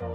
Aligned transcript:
Hello 0.00 0.12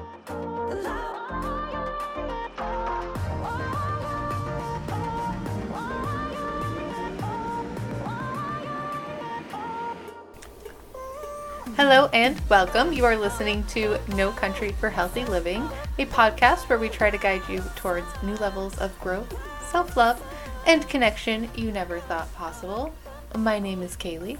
and 12.13 12.41
welcome. 12.49 12.93
You 12.93 13.05
are 13.05 13.15
listening 13.15 13.63
to 13.65 13.99
No 14.15 14.31
Country 14.31 14.71
for 14.71 14.89
Healthy 14.89 15.25
Living, 15.25 15.61
a 15.99 16.07
podcast 16.07 16.67
where 16.67 16.79
we 16.79 16.89
try 16.89 17.11
to 17.11 17.19
guide 17.19 17.47
you 17.47 17.61
towards 17.75 18.07
new 18.23 18.33
levels 18.37 18.79
of 18.79 18.99
growth, 18.99 19.37
self 19.69 19.95
love, 19.95 20.19
and 20.65 20.89
connection 20.89 21.47
you 21.55 21.71
never 21.71 21.99
thought 21.99 22.33
possible. 22.33 22.91
My 23.37 23.59
name 23.59 23.83
is 23.83 23.95
Kaylee. 23.95 24.39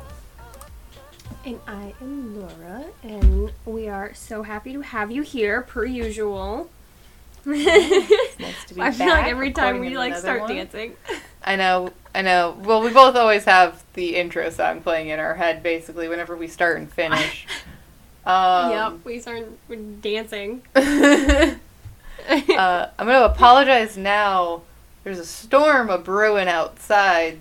And 1.46 1.60
I 1.68 1.94
am 2.02 2.40
Laura, 2.40 2.86
and 3.04 3.52
we 3.66 3.88
are 3.88 4.14
so 4.14 4.44
happy 4.44 4.74
to 4.74 4.82
have 4.82 5.12
you 5.12 5.22
here, 5.22 5.62
per 5.62 5.86
usual. 5.86 6.70
It's 7.46 8.40
nice 8.40 8.66
to 8.66 8.74
be 8.74 8.82
I 8.82 8.90
back. 8.90 8.96
feel 8.98 9.08
like 9.08 9.28
every 9.28 9.52
time 9.52 9.80
we 9.80 9.96
like 9.96 10.16
start 10.16 10.42
one. 10.42 10.56
dancing. 10.56 10.96
I 11.44 11.56
know, 11.56 11.92
I 12.16 12.24
know. 12.24 12.58
Well, 12.64 12.82
we 12.82 12.92
both 12.92 13.16
always 13.16 13.46
have 13.46 13.84
the 13.94 14.16
intro 14.16 14.50
song 14.50 14.82
playing 14.82 15.10
in 15.10 15.20
our 15.20 15.36
head, 15.36 15.62
basically, 15.62 16.08
whenever 16.08 16.36
we 16.36 16.48
start 16.48 16.78
and 16.78 16.92
finish. 16.92 17.48
Um, 18.26 18.72
yep, 18.72 18.94
we 19.06 19.20
start 19.20 19.48
we're 19.68 19.76
dancing. 19.76 20.64
uh, 20.76 21.56
I'm 22.28 23.06
going 23.06 23.20
to 23.20 23.26
apologize 23.26 23.98
now. 23.98 24.64
There's 25.04 25.20
a 25.20 25.26
storm 25.26 25.92
a 25.92 26.00
brewing 26.00 26.48
outside, 26.48 27.38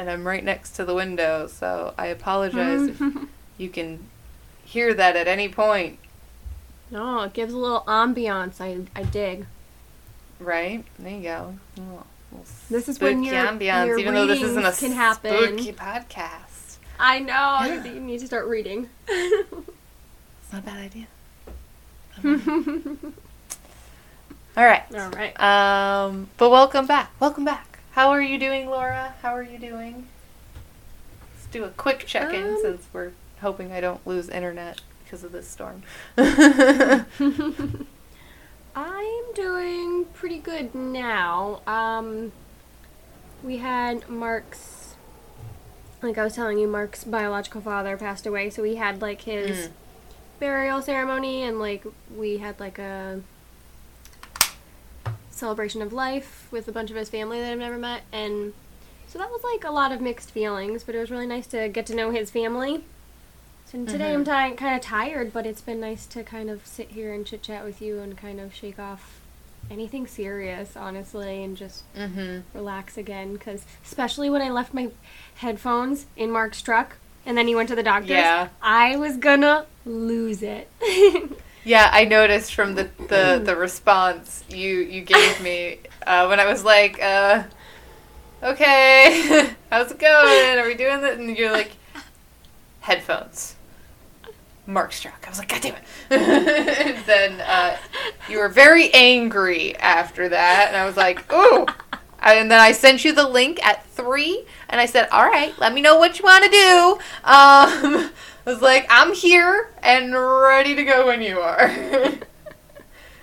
and 0.00 0.08
I'm 0.10 0.26
right 0.26 0.42
next 0.42 0.70
to 0.76 0.84
the 0.86 0.94
window, 0.94 1.46
so 1.46 1.92
I 1.98 2.06
apologize 2.06 2.88
if 2.88 3.02
you 3.58 3.68
can 3.68 3.98
hear 4.64 4.94
that 4.94 5.14
at 5.14 5.28
any 5.28 5.48
point, 5.50 5.98
no, 6.90 7.20
it 7.20 7.34
gives 7.34 7.52
a 7.52 7.56
little 7.58 7.82
ambiance. 7.82 8.60
I 8.60 8.80
I 8.98 9.02
dig. 9.04 9.44
right? 10.40 10.84
There 10.98 11.12
you 11.16 11.22
go. 11.22 11.54
A 11.76 11.80
little- 11.80 12.06
little 12.32 12.46
This 12.70 12.88
is 12.88 12.98
when 12.98 13.22
your- 13.22 13.34
ambiance, 13.34 13.86
your 13.88 13.98
even 13.98 14.14
though 14.14 14.26
this 14.26 14.40
isn't 14.42 14.64
a 14.64 14.72
can 14.72 14.92
happen. 14.92 15.30
spooky 15.58 15.72
podcast. 15.72 16.78
I 16.98 17.18
know. 17.20 17.58
Yeah. 17.66 17.84
You 17.84 18.00
need 18.00 18.20
to 18.20 18.26
start 18.26 18.46
reading. 18.46 18.88
It's 19.06 20.52
not 20.52 20.62
a 20.62 20.66
bad 20.66 20.78
idea. 20.78 21.06
All 24.56 24.64
right. 24.64 24.82
All 24.94 25.10
right. 25.10 25.38
Um, 25.40 26.28
but 26.38 26.50
welcome 26.50 26.86
back. 26.86 27.12
Welcome 27.20 27.44
back. 27.44 27.69
How 28.00 28.12
are 28.12 28.22
you 28.22 28.38
doing, 28.38 28.70
Laura? 28.70 29.12
How 29.20 29.36
are 29.36 29.42
you 29.42 29.58
doing? 29.58 30.06
Let's 31.34 31.44
do 31.52 31.64
a 31.64 31.68
quick 31.68 32.06
check-in 32.06 32.44
Um, 32.44 32.58
since 32.62 32.86
we're 32.94 33.10
hoping 33.42 33.72
I 33.72 33.82
don't 33.82 34.06
lose 34.06 34.30
internet 34.30 34.80
because 35.04 35.22
of 35.22 35.32
this 35.32 35.46
storm. 35.46 35.82
I'm 38.74 39.34
doing 39.34 40.06
pretty 40.14 40.38
good 40.38 40.74
now. 40.74 41.60
Um, 41.66 42.32
we 43.44 43.58
had 43.58 44.08
Mark's, 44.08 44.94
like 46.00 46.16
I 46.16 46.24
was 46.24 46.34
telling 46.34 46.56
you, 46.56 46.68
Mark's 46.68 47.04
biological 47.04 47.60
father 47.60 47.98
passed 47.98 48.24
away, 48.24 48.48
so 48.48 48.62
we 48.62 48.76
had 48.76 49.02
like 49.02 49.20
his 49.20 49.68
Mm. 49.68 49.72
burial 50.38 50.80
ceremony, 50.80 51.42
and 51.42 51.58
like 51.60 51.84
we 52.16 52.38
had 52.38 52.58
like 52.60 52.78
a 52.78 53.20
celebration 55.40 55.82
of 55.82 55.92
life 55.92 56.46
with 56.50 56.68
a 56.68 56.72
bunch 56.72 56.90
of 56.90 56.96
his 56.96 57.08
family 57.08 57.40
that 57.40 57.52
I've 57.52 57.58
never 57.58 57.78
met, 57.78 58.02
and 58.12 58.52
so 59.08 59.18
that 59.18 59.30
was 59.30 59.42
like 59.42 59.64
a 59.64 59.72
lot 59.72 59.90
of 59.90 60.00
mixed 60.00 60.30
feelings, 60.30 60.84
but 60.84 60.94
it 60.94 60.98
was 60.98 61.10
really 61.10 61.26
nice 61.26 61.46
to 61.48 61.68
get 61.68 61.86
to 61.86 61.94
know 61.94 62.10
his 62.10 62.30
family. 62.30 62.84
So 63.64 63.84
today 63.84 64.12
I'm 64.12 64.24
ti- 64.24 64.56
kind 64.56 64.74
of 64.74 64.80
tired, 64.80 65.32
but 65.32 65.46
it's 65.46 65.60
been 65.60 65.80
nice 65.80 66.06
to 66.06 66.22
kind 66.22 66.50
of 66.50 66.66
sit 66.66 66.90
here 66.90 67.12
and 67.12 67.24
chit 67.24 67.42
chat 67.42 67.64
with 67.64 67.80
you 67.80 68.00
and 68.00 68.16
kind 68.16 68.40
of 68.40 68.54
shake 68.54 68.78
off 68.78 69.20
anything 69.70 70.06
serious, 70.06 70.76
honestly, 70.76 71.42
and 71.44 71.56
just 71.56 71.82
mm-hmm. 71.94 72.40
relax 72.52 72.98
again. 72.98 73.32
Because 73.32 73.64
especially 73.84 74.28
when 74.28 74.42
I 74.42 74.50
left 74.50 74.74
my 74.74 74.90
headphones 75.36 76.06
in 76.16 76.30
Mark's 76.30 76.62
truck 76.62 76.96
and 77.24 77.36
then 77.36 77.46
he 77.46 77.54
went 77.54 77.68
to 77.68 77.76
the 77.76 77.82
doctor's, 77.82 78.10
Yeah. 78.10 78.48
I 78.62 78.96
was 78.96 79.16
gonna 79.16 79.66
lose 79.84 80.42
it. 80.42 80.70
Yeah, 81.64 81.90
I 81.92 82.04
noticed 82.04 82.54
from 82.54 82.74
the, 82.74 82.88
the, 83.08 83.40
the 83.44 83.54
response 83.56 84.44
you 84.48 84.78
you 84.78 85.02
gave 85.02 85.40
me 85.42 85.80
uh, 86.06 86.26
when 86.26 86.40
I 86.40 86.46
was 86.46 86.64
like, 86.64 87.02
uh, 87.02 87.44
"Okay, 88.42 89.54
how's 89.70 89.92
it 89.92 89.98
going? 89.98 90.58
Are 90.58 90.66
we 90.66 90.74
doing 90.74 91.00
that?" 91.02 91.18
And 91.18 91.36
you're 91.36 91.52
like, 91.52 91.72
"Headphones." 92.80 93.56
Mark 94.66 94.92
struck. 94.92 95.24
I 95.26 95.30
was 95.30 95.38
like, 95.38 95.48
God 95.48 95.62
damn 95.62 95.74
it. 95.74 95.82
and 96.10 97.04
then 97.06 97.40
uh, 97.40 97.76
you 98.28 98.38
were 98.38 98.48
very 98.48 98.92
angry 98.94 99.76
after 99.76 100.28
that. 100.28 100.68
And 100.68 100.76
I 100.76 100.86
was 100.86 100.96
like, 100.96 101.30
ooh. 101.32 101.66
And 102.22 102.50
then 102.50 102.60
I 102.60 102.72
sent 102.72 103.04
you 103.04 103.12
the 103.12 103.28
link 103.28 103.64
at 103.64 103.86
three. 103.86 104.44
And 104.68 104.80
I 104.80 104.86
said, 104.86 105.08
all 105.10 105.24
right, 105.24 105.58
let 105.58 105.72
me 105.74 105.80
know 105.80 105.98
what 105.98 106.18
you 106.18 106.24
want 106.24 106.44
to 106.44 106.50
do. 106.50 106.92
Um, 107.24 108.10
I 108.46 108.50
was 108.50 108.62
like, 108.62 108.86
I'm 108.90 109.14
here 109.14 109.72
and 109.82 110.14
ready 110.14 110.74
to 110.74 110.84
go 110.84 111.06
when 111.06 111.22
you 111.22 111.40
are. 111.40 111.60
and 111.66 112.22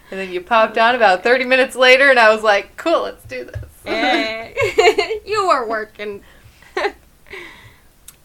then 0.10 0.32
you 0.32 0.42
popped 0.42 0.78
on 0.78 0.96
about 0.96 1.24
30 1.24 1.46
minutes 1.46 1.76
later. 1.76 2.10
And 2.10 2.20
I 2.20 2.34
was 2.34 2.44
like, 2.44 2.78
cool, 2.78 3.04
let's 3.04 3.24
do 3.26 3.46
this. 3.46 3.70
Eh. 3.86 4.54
you 5.26 5.48
were 5.48 5.68
working. 5.68 6.24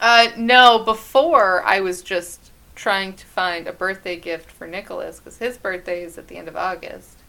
Uh, 0.03 0.33
no, 0.37 0.81
before 0.81 1.63
I 1.63 1.79
was 1.79 2.03
just 2.03 2.51
trying 2.75 3.13
to 3.13 3.25
find 3.25 3.69
a 3.69 3.73
birthday 3.73 4.17
gift 4.17 4.51
for 4.51 4.67
Nicholas 4.67 5.21
because 5.21 5.39
his 5.39 5.57
birthday 5.57 6.03
is 6.03 6.19
at 6.19 6.27
the 6.27 6.37
end 6.37 6.49
of 6.49 6.57
August. 6.57 7.22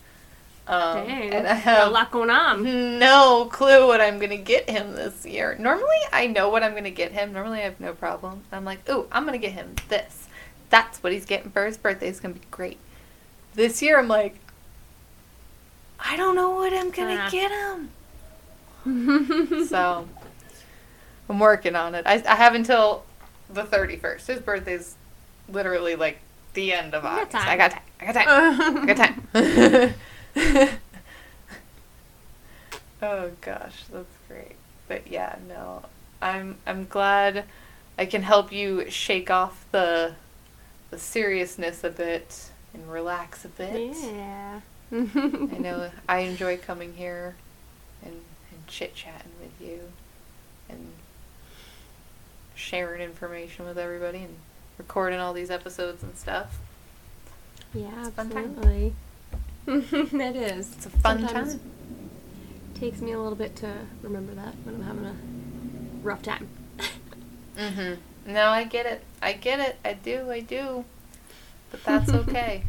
Um, 0.65 1.05
Dang, 1.05 1.33
and 1.33 1.45
I 1.47 1.51
a 1.51 1.55
have 1.55 1.91
lot 1.91 2.09
going 2.11 2.29
on. 2.29 2.97
no 2.99 3.49
clue 3.51 3.85
what 3.85 3.99
I'm 3.99 4.17
gonna 4.19 4.37
get 4.37 4.69
him 4.69 4.93
this 4.95 5.25
year. 5.25 5.57
Normally, 5.59 5.87
I 6.13 6.27
know 6.27 6.47
what 6.49 6.63
I'm 6.63 6.73
gonna 6.73 6.89
get 6.89 7.11
him. 7.11 7.33
Normally, 7.33 7.59
I 7.59 7.63
have 7.63 7.79
no 7.81 7.93
problem. 7.93 8.43
I'm 8.51 8.63
like, 8.63 8.87
ooh, 8.89 9.05
I'm 9.11 9.25
gonna 9.25 9.37
get 9.37 9.51
him 9.51 9.75
this. 9.89 10.27
That's 10.69 11.03
what 11.03 11.11
he's 11.11 11.25
getting 11.25 11.51
for 11.51 11.65
his 11.65 11.77
birthday. 11.77 12.07
It's 12.07 12.19
gonna 12.21 12.33
be 12.35 12.41
great. 12.49 12.77
This 13.55 13.81
year, 13.81 13.99
I'm 13.99 14.07
like, 14.07 14.37
I 15.99 16.15
don't 16.15 16.35
know 16.35 16.51
what 16.51 16.73
I'm 16.73 16.91
gonna 16.91 17.17
Ah. 17.25 17.29
get 17.29 17.51
him. 17.51 17.89
so 19.67 20.07
I'm 21.29 21.39
working 21.39 21.75
on 21.75 21.93
it. 21.95 22.03
I, 22.05 22.23
I 22.27 22.35
have 22.35 22.55
until 22.55 23.03
the 23.49 23.63
31st. 23.63 24.25
His 24.27 24.39
birthday's 24.39 24.95
literally 25.49 25.95
like 25.95 26.19
the 26.53 26.73
end 26.73 26.93
of 26.93 27.03
got 27.03 27.19
August. 27.19 27.31
time. 27.31 27.49
I 27.49 27.57
got 27.57 27.71
time. 27.71 27.81
I 27.99 28.05
got 28.05 28.13
time. 28.13 28.77
I 28.77 28.85
got 28.93 28.97
time. 28.97 29.93
oh 33.01 33.31
gosh, 33.41 33.83
that's 33.91 34.17
great. 34.27 34.55
But 34.87 35.07
yeah, 35.07 35.37
no. 35.47 35.83
I'm 36.21 36.57
I'm 36.65 36.85
glad 36.85 37.45
I 37.97 38.05
can 38.05 38.23
help 38.23 38.51
you 38.51 38.89
shake 38.89 39.29
off 39.29 39.65
the 39.71 40.13
the 40.89 40.97
seriousness 40.97 41.83
a 41.83 41.89
bit 41.89 42.49
and 42.73 42.91
relax 42.91 43.45
a 43.45 43.49
bit. 43.49 43.95
yeah. 44.01 44.59
I 44.91 45.57
know 45.59 45.89
I 46.07 46.19
enjoy 46.19 46.57
coming 46.57 46.93
here 46.93 47.35
and, 48.03 48.13
and 48.13 48.67
chit 48.67 48.93
chatting 48.93 49.31
with 49.41 49.67
you 49.67 49.79
and 50.69 50.91
sharing 52.55 53.01
information 53.01 53.65
with 53.65 53.77
everybody 53.77 54.19
and 54.19 54.35
recording 54.77 55.19
all 55.19 55.33
these 55.33 55.49
episodes 55.49 56.03
and 56.03 56.15
stuff. 56.15 56.59
Yeah, 57.73 57.87
It's 57.99 58.09
a 58.09 58.11
fun 58.11 58.29
time. 58.29 58.55
Absolutely. 59.67 60.19
it 60.19 60.35
is. 60.35 60.71
It's 60.73 60.85
a 60.85 60.89
fun 60.89 61.19
Sometimes 61.19 61.53
time. 61.55 61.61
Takes 62.75 63.01
me 63.01 63.11
a 63.13 63.19
little 63.19 63.37
bit 63.37 63.55
to 63.57 63.73
remember 64.01 64.33
that 64.35 64.53
when 64.63 64.75
I'm 64.75 64.83
having 64.83 65.05
a 65.05 65.15
rough 66.01 66.21
time. 66.21 66.49
Mhm. 67.57 67.97
No, 68.25 68.47
I 68.49 68.63
get 68.63 68.85
it. 68.85 69.03
I 69.21 69.33
get 69.33 69.59
it. 69.59 69.77
I 69.85 69.93
do. 69.93 70.31
I 70.31 70.39
do. 70.39 70.85
But 71.71 71.83
that's 71.83 72.09
okay. 72.13 72.63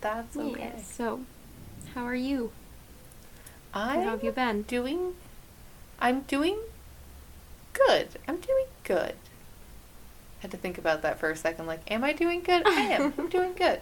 that's 0.00 0.36
okay. 0.36 0.72
Yes. 0.76 0.86
So, 0.94 1.20
how 1.94 2.04
are 2.04 2.14
you? 2.14 2.52
I'm 3.72 4.02
How 4.02 4.10
have 4.10 4.22
you 4.22 4.30
been? 4.32 4.62
doing 4.62 5.14
I'm 5.98 6.20
doing 6.22 6.58
good. 7.72 8.08
I'm 8.28 8.36
doing 8.38 8.66
good. 8.84 9.14
I 10.38 10.42
had 10.42 10.50
to 10.50 10.56
think 10.56 10.76
about 10.78 11.02
that 11.02 11.18
for 11.18 11.30
a 11.30 11.36
second 11.36 11.66
like 11.66 11.80
am 11.90 12.04
I 12.04 12.12
doing 12.12 12.42
good? 12.42 12.62
I 12.66 12.80
am. 12.82 13.14
I'm 13.18 13.28
doing 13.30 13.54
good. 13.54 13.80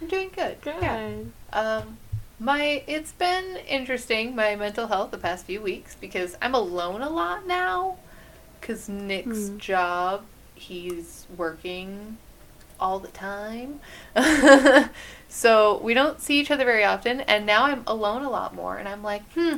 I'm 0.00 0.08
doing 0.08 0.30
good. 0.34 0.56
Yeah. 0.64 1.10
Um, 1.52 1.98
my 2.38 2.82
it's 2.86 3.12
been 3.12 3.58
interesting 3.68 4.34
my 4.34 4.56
mental 4.56 4.86
health 4.86 5.10
the 5.10 5.18
past 5.18 5.44
few 5.46 5.60
weeks 5.60 5.96
because 6.00 6.36
I'm 6.40 6.54
alone 6.54 7.02
a 7.02 7.10
lot 7.10 7.46
now. 7.46 7.98
Cause 8.60 8.88
Nick's 8.88 9.48
Hmm. 9.48 9.58
job, 9.58 10.24
he's 10.54 11.26
working 11.36 12.18
all 12.78 12.98
the 12.98 13.08
time, 13.08 13.80
so 15.28 15.78
we 15.82 15.92
don't 15.92 16.20
see 16.20 16.40
each 16.40 16.50
other 16.50 16.64
very 16.64 16.84
often. 16.84 17.20
And 17.22 17.46
now 17.46 17.64
I'm 17.64 17.82
alone 17.86 18.22
a 18.22 18.30
lot 18.30 18.54
more, 18.54 18.76
and 18.76 18.88
I'm 18.88 19.02
like, 19.02 19.22
hmm, 19.32 19.56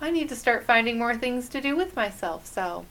I 0.00 0.10
need 0.10 0.28
to 0.28 0.36
start 0.36 0.64
finding 0.64 0.98
more 0.98 1.16
things 1.16 1.48
to 1.50 1.60
do 1.60 1.76
with 1.76 1.94
myself. 1.96 2.46
So 2.46 2.86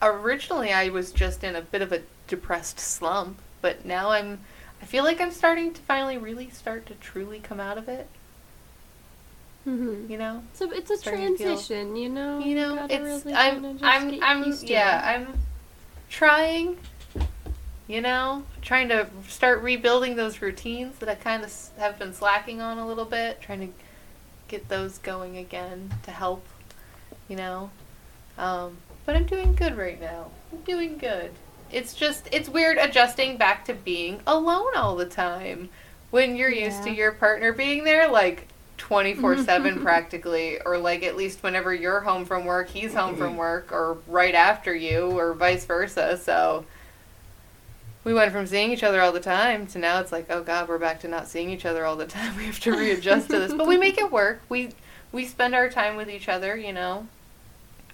originally, 0.00 0.72
I 0.72 0.88
was 0.88 1.12
just 1.12 1.44
in 1.44 1.56
a 1.56 1.62
bit 1.62 1.82
of 1.82 1.92
a 1.92 2.02
depressed 2.28 2.78
slump 2.80 3.40
but 3.62 3.86
now 3.86 4.10
I'm 4.10 4.40
I 4.82 4.84
feel 4.84 5.04
like 5.04 5.20
I'm 5.20 5.30
starting 5.30 5.72
to 5.72 5.80
finally 5.82 6.18
really 6.18 6.50
start 6.50 6.86
to 6.86 6.94
truly 6.94 7.38
come 7.38 7.60
out 7.60 7.78
of 7.78 7.88
it, 7.88 8.08
hmm 9.64 10.10
you 10.10 10.18
know? 10.18 10.42
So 10.54 10.70
it's 10.72 10.90
a 10.90 10.96
Starting 10.96 11.36
to 11.36 11.38
feel- 11.38 11.46
transition, 11.48 11.96
you 11.96 12.08
know. 12.08 12.40
You 12.40 12.56
know, 12.56 12.74
gotta 12.76 12.94
it's 12.94 13.24
really 13.24 13.34
I'm 13.34 13.78
I'm 13.82 14.18
I'm 14.22 14.58
yeah, 14.62 15.14
it. 15.14 15.20
I'm 15.20 15.38
trying 16.10 16.76
you 17.88 18.00
know, 18.00 18.44
trying 18.62 18.88
to 18.88 19.08
start 19.28 19.60
rebuilding 19.62 20.16
those 20.16 20.40
routines 20.40 20.98
that 20.98 21.08
I 21.08 21.14
kind 21.14 21.44
of 21.44 21.52
have 21.78 21.98
been 21.98 22.14
slacking 22.14 22.60
on 22.60 22.78
a 22.78 22.86
little 22.86 23.04
bit, 23.04 23.40
trying 23.40 23.60
to 23.60 23.68
get 24.48 24.68
those 24.68 24.98
going 24.98 25.36
again 25.36 25.92
to 26.04 26.10
help, 26.10 26.46
you 27.28 27.36
know. 27.36 27.70
Um, 28.38 28.78
but 29.04 29.16
I'm 29.16 29.26
doing 29.26 29.54
good 29.54 29.76
right 29.76 30.00
now. 30.00 30.30
I'm 30.52 30.60
doing 30.60 30.96
good. 30.96 31.32
It's 31.72 31.94
just 31.94 32.28
it's 32.30 32.48
weird 32.48 32.78
adjusting 32.78 33.36
back 33.36 33.64
to 33.66 33.74
being 33.74 34.20
alone 34.26 34.76
all 34.76 34.96
the 34.96 35.06
time 35.06 35.70
when 36.10 36.36
you're 36.36 36.50
used 36.50 36.82
to 36.84 36.90
your 36.90 37.12
partner 37.12 37.52
being 37.52 37.84
there 37.84 38.08
like 38.08 38.46
24/7 38.78 39.82
practically 39.82 40.60
or 40.60 40.76
like 40.76 41.02
at 41.02 41.16
least 41.16 41.42
whenever 41.42 41.74
you're 41.74 42.00
home 42.00 42.24
from 42.24 42.44
work, 42.44 42.68
he's 42.68 42.94
home 42.94 43.16
from 43.16 43.36
work 43.38 43.72
or 43.72 43.98
right 44.06 44.34
after 44.34 44.74
you 44.74 45.18
or 45.18 45.32
vice 45.32 45.64
versa. 45.64 46.18
So 46.18 46.66
we 48.04 48.12
went 48.12 48.32
from 48.32 48.46
seeing 48.46 48.72
each 48.72 48.82
other 48.82 49.00
all 49.00 49.12
the 49.12 49.20
time 49.20 49.66
to 49.68 49.78
now 49.78 50.00
it's 50.00 50.12
like, 50.12 50.26
oh 50.28 50.42
god, 50.42 50.68
we're 50.68 50.78
back 50.78 51.00
to 51.00 51.08
not 51.08 51.28
seeing 51.28 51.50
each 51.50 51.64
other 51.64 51.84
all 51.86 51.96
the 51.96 52.06
time. 52.18 52.36
We 52.36 52.44
have 52.44 52.60
to 52.60 52.72
readjust 52.72 53.30
to 53.30 53.38
this, 53.38 53.54
but 53.54 53.66
we 53.66 53.76
make 53.76 53.98
it 53.98 54.10
work. 54.12 54.42
We 54.48 54.70
we 55.12 55.24
spend 55.24 55.54
our 55.54 55.68
time 55.70 55.96
with 55.96 56.10
each 56.10 56.28
other, 56.28 56.56
you 56.56 56.72
know. 56.72 57.06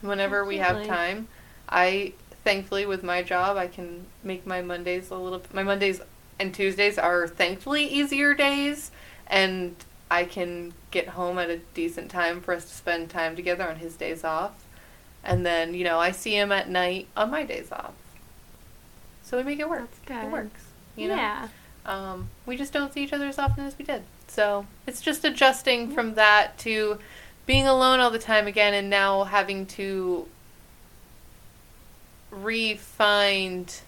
Whenever 0.00 0.44
we 0.44 0.58
have 0.58 0.86
time, 0.86 1.26
I 1.68 2.12
thankfully 2.48 2.86
with 2.86 3.02
my 3.02 3.22
job, 3.22 3.58
I 3.58 3.66
can 3.66 4.06
make 4.24 4.46
my 4.46 4.62
Mondays 4.62 5.10
a 5.10 5.16
little. 5.16 5.42
My 5.52 5.62
Mondays 5.62 6.00
and 6.40 6.54
Tuesdays 6.54 6.96
are 6.96 7.28
thankfully 7.28 7.84
easier 7.84 8.32
days, 8.32 8.90
and 9.26 9.76
I 10.10 10.24
can 10.24 10.72
get 10.90 11.08
home 11.08 11.38
at 11.38 11.50
a 11.50 11.58
decent 11.74 12.10
time 12.10 12.40
for 12.40 12.54
us 12.54 12.64
to 12.64 12.74
spend 12.74 13.10
time 13.10 13.36
together 13.36 13.68
on 13.68 13.76
his 13.76 13.96
days 13.96 14.24
off, 14.24 14.64
and 15.22 15.44
then 15.44 15.74
you 15.74 15.84
know 15.84 15.98
I 15.98 16.10
see 16.10 16.36
him 16.38 16.50
at 16.50 16.70
night 16.70 17.08
on 17.14 17.30
my 17.30 17.44
days 17.44 17.70
off. 17.70 17.92
So 19.22 19.36
we 19.36 19.42
make 19.42 19.60
it 19.60 19.68
work. 19.68 19.90
It 20.08 20.32
works. 20.32 20.62
You 20.96 21.08
know. 21.08 21.16
yeah. 21.16 21.48
Um, 21.84 22.30
we 22.46 22.56
just 22.56 22.72
don't 22.72 22.94
see 22.94 23.04
each 23.04 23.12
other 23.12 23.26
as 23.26 23.38
often 23.38 23.66
as 23.66 23.76
we 23.76 23.84
did. 23.84 24.04
So 24.26 24.66
it's 24.86 25.02
just 25.02 25.22
adjusting 25.22 25.90
from 25.90 26.14
that 26.14 26.56
to 26.60 26.98
being 27.44 27.66
alone 27.66 28.00
all 28.00 28.10
the 28.10 28.18
time 28.18 28.46
again 28.46 28.72
and 28.72 28.88
now 28.88 29.24
having 29.24 29.66
to 29.66 30.26
re-find 32.30 33.80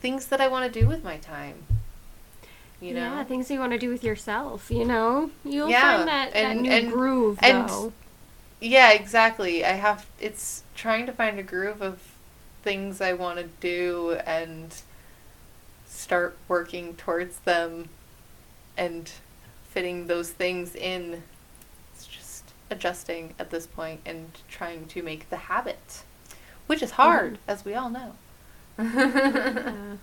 things 0.00 0.26
that 0.26 0.40
I 0.40 0.48
want 0.48 0.72
to 0.72 0.80
do 0.80 0.86
with 0.86 1.02
my 1.04 1.16
time. 1.18 1.64
You 2.80 2.92
know? 2.94 3.00
Yeah, 3.00 3.24
things 3.24 3.50
you 3.50 3.58
want 3.58 3.72
to 3.72 3.78
do 3.78 3.88
with 3.88 4.04
yourself, 4.04 4.70
you 4.70 4.84
know? 4.84 5.30
You'll 5.44 5.70
Yeah, 5.70 5.96
find 5.98 6.08
that, 6.08 6.32
that 6.32 6.38
and- 6.38 6.62
new 6.62 6.70
and- 6.70 6.92
groove, 6.92 7.38
and- 7.42 7.68
though. 7.68 7.92
Yeah, 8.60 8.92
exactly. 8.92 9.64
I 9.64 9.72
have 9.72 10.06
it's 10.18 10.62
trying 10.74 11.04
to 11.06 11.12
find 11.12 11.38
a 11.38 11.42
groove 11.42 11.82
of 11.82 12.00
things 12.62 13.00
I 13.00 13.12
want 13.12 13.38
to 13.38 13.44
do 13.60 14.18
and 14.26 14.74
start 15.86 16.36
working 16.48 16.94
towards 16.96 17.38
them 17.40 17.88
and 18.76 19.10
fitting 19.70 20.06
those 20.06 20.30
things 20.30 20.74
in. 20.74 21.22
It's 21.94 22.06
just 22.06 22.44
adjusting 22.70 23.34
at 23.38 23.50
this 23.50 23.66
point 23.66 24.00
and 24.06 24.30
trying 24.50 24.86
to 24.88 25.02
make 25.02 25.28
the 25.30 25.36
habit, 25.36 26.02
which 26.66 26.82
is 26.82 26.92
hard, 26.92 27.34
Mhm. 27.34 27.38
as 27.48 27.64
we 27.64 27.74
all 27.74 27.90
know. 27.90 28.14
Yeah. 28.78 29.96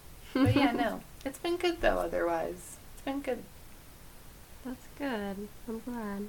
but 0.34 0.56
yeah, 0.56 0.72
no. 0.72 1.00
It's 1.24 1.38
been 1.38 1.56
good 1.56 1.80
though 1.80 1.98
otherwise. 1.98 2.76
It's 2.94 3.02
been 3.04 3.20
good. 3.20 3.42
That's 4.64 4.86
good. 4.98 5.48
I'm 5.68 5.80
glad. 5.80 6.28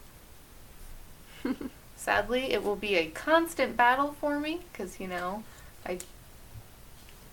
Sadly, 1.96 2.52
it 2.52 2.63
will 2.63 2.75
be 2.75 2.96
a 2.96 3.07
constant 3.07 3.75
battle 3.78 4.16
for 4.19 4.40
me 4.40 4.62
because, 4.72 5.00
you 5.00 5.07
know, 5.07 5.44
I 5.86 6.00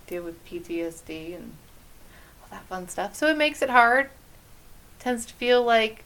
deal 0.06 0.22
with 0.22 0.44
PTSD 0.46 1.34
and 1.34 1.52
all 2.42 2.48
that 2.50 2.64
fun 2.66 2.88
stuff. 2.88 3.14
So 3.16 3.26
it 3.26 3.36
makes 3.36 3.60
it 3.62 3.70
hard. 3.70 4.10
Tends 5.00 5.26
to 5.26 5.34
feel 5.34 5.62
like 5.64 6.04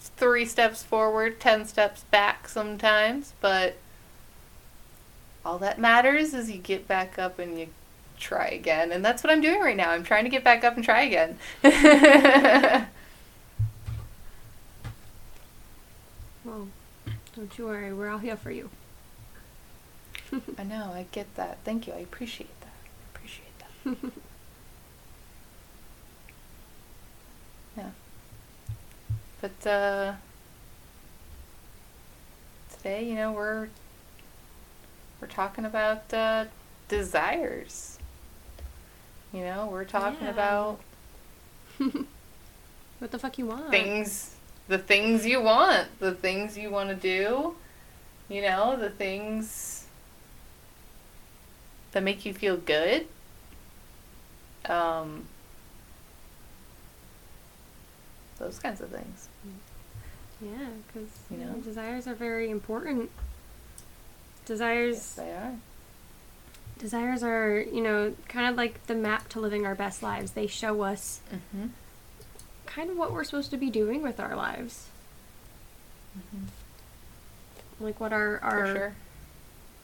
three 0.00 0.44
steps 0.44 0.82
forward, 0.82 1.38
ten 1.40 1.64
steps 1.64 2.02
back 2.10 2.48
sometimes, 2.48 3.34
but 3.40 3.76
all 5.44 5.58
that 5.58 5.78
matters 5.78 6.34
is 6.34 6.50
you 6.50 6.58
get 6.58 6.86
back 6.88 7.18
up 7.18 7.38
and 7.38 7.58
you 7.58 7.68
try 8.18 8.48
again. 8.48 8.92
And 8.92 9.04
that's 9.04 9.22
what 9.22 9.32
I'm 9.32 9.40
doing 9.40 9.60
right 9.60 9.76
now. 9.76 9.90
I'm 9.90 10.04
trying 10.04 10.24
to 10.24 10.30
get 10.30 10.44
back 10.44 10.64
up 10.64 10.76
and 10.76 10.84
try 10.84 11.02
again. 11.02 11.38
Well, 16.48 16.68
don't 17.36 17.58
you 17.58 17.66
worry. 17.66 17.92
We're 17.92 18.08
all 18.08 18.18
here 18.18 18.36
for 18.36 18.50
you. 18.50 18.70
I 20.58 20.64
know, 20.64 20.92
I 20.94 21.06
get 21.12 21.34
that. 21.36 21.58
Thank 21.62 21.86
you. 21.86 21.92
I 21.92 21.98
appreciate 21.98 22.58
that. 22.60 22.72
I 23.04 23.14
appreciate 23.14 23.58
that. 23.58 24.12
yeah. 27.76 27.90
But 29.42 29.66
uh 29.70 30.12
today, 32.76 33.06
you 33.08 33.14
know, 33.14 33.32
we're 33.32 33.68
we're 35.20 35.26
talking 35.28 35.64
about 35.64 36.12
uh 36.12 36.46
desires. 36.88 37.98
You 39.32 39.40
know, 39.44 39.68
we're 39.70 39.84
talking 39.84 40.26
Yeah. 40.26 40.30
about 40.30 40.80
what 42.98 43.10
the 43.10 43.18
fuck 43.18 43.38
you 43.38 43.46
want? 43.46 43.70
things 43.70 44.34
the 44.68 44.78
things 44.78 45.24
you 45.26 45.40
want, 45.40 45.88
the 45.98 46.12
things 46.12 46.56
you 46.58 46.70
want 46.70 46.90
to 46.90 46.94
do, 46.94 47.54
you 48.28 48.42
know, 48.42 48.76
the 48.76 48.90
things 48.90 49.86
that 51.92 52.02
make 52.02 52.24
you 52.26 52.32
feel 52.34 52.56
good. 52.56 53.06
Um 54.66 55.24
those 58.38 58.58
kinds 58.60 58.80
of 58.80 58.90
things. 58.90 59.28
Yeah, 60.40 60.68
because 60.86 61.08
You 61.30 61.38
know? 61.38 61.54
desires 61.64 62.06
are 62.06 62.14
very 62.14 62.50
important. 62.50 63.10
Desires, 64.48 64.94
Yes, 64.96 65.12
they 65.14 65.30
are. 65.30 65.54
desires 66.78 67.22
are, 67.22 67.60
you 67.60 67.82
know, 67.82 68.14
kind 68.28 68.48
of 68.48 68.56
like 68.56 68.86
the 68.86 68.94
map 68.94 69.28
to 69.28 69.40
living 69.40 69.66
our 69.66 69.74
best 69.74 70.02
lives. 70.02 70.30
They 70.32 70.46
show 70.46 70.80
us 70.82 71.20
Mhm. 71.30 71.68
kind 72.64 72.88
of 72.90 72.96
what 72.96 73.12
we're 73.12 73.24
supposed 73.24 73.50
to 73.50 73.58
be 73.58 73.68
doing 73.68 74.02
with 74.02 74.18
our 74.18 74.34
lives, 74.34 74.86
Mhm. 76.18 76.46
like 77.78 78.00
what 78.00 78.12
our 78.14 78.38
our 78.42 78.66
For 78.66 78.74
sure. 78.74 78.94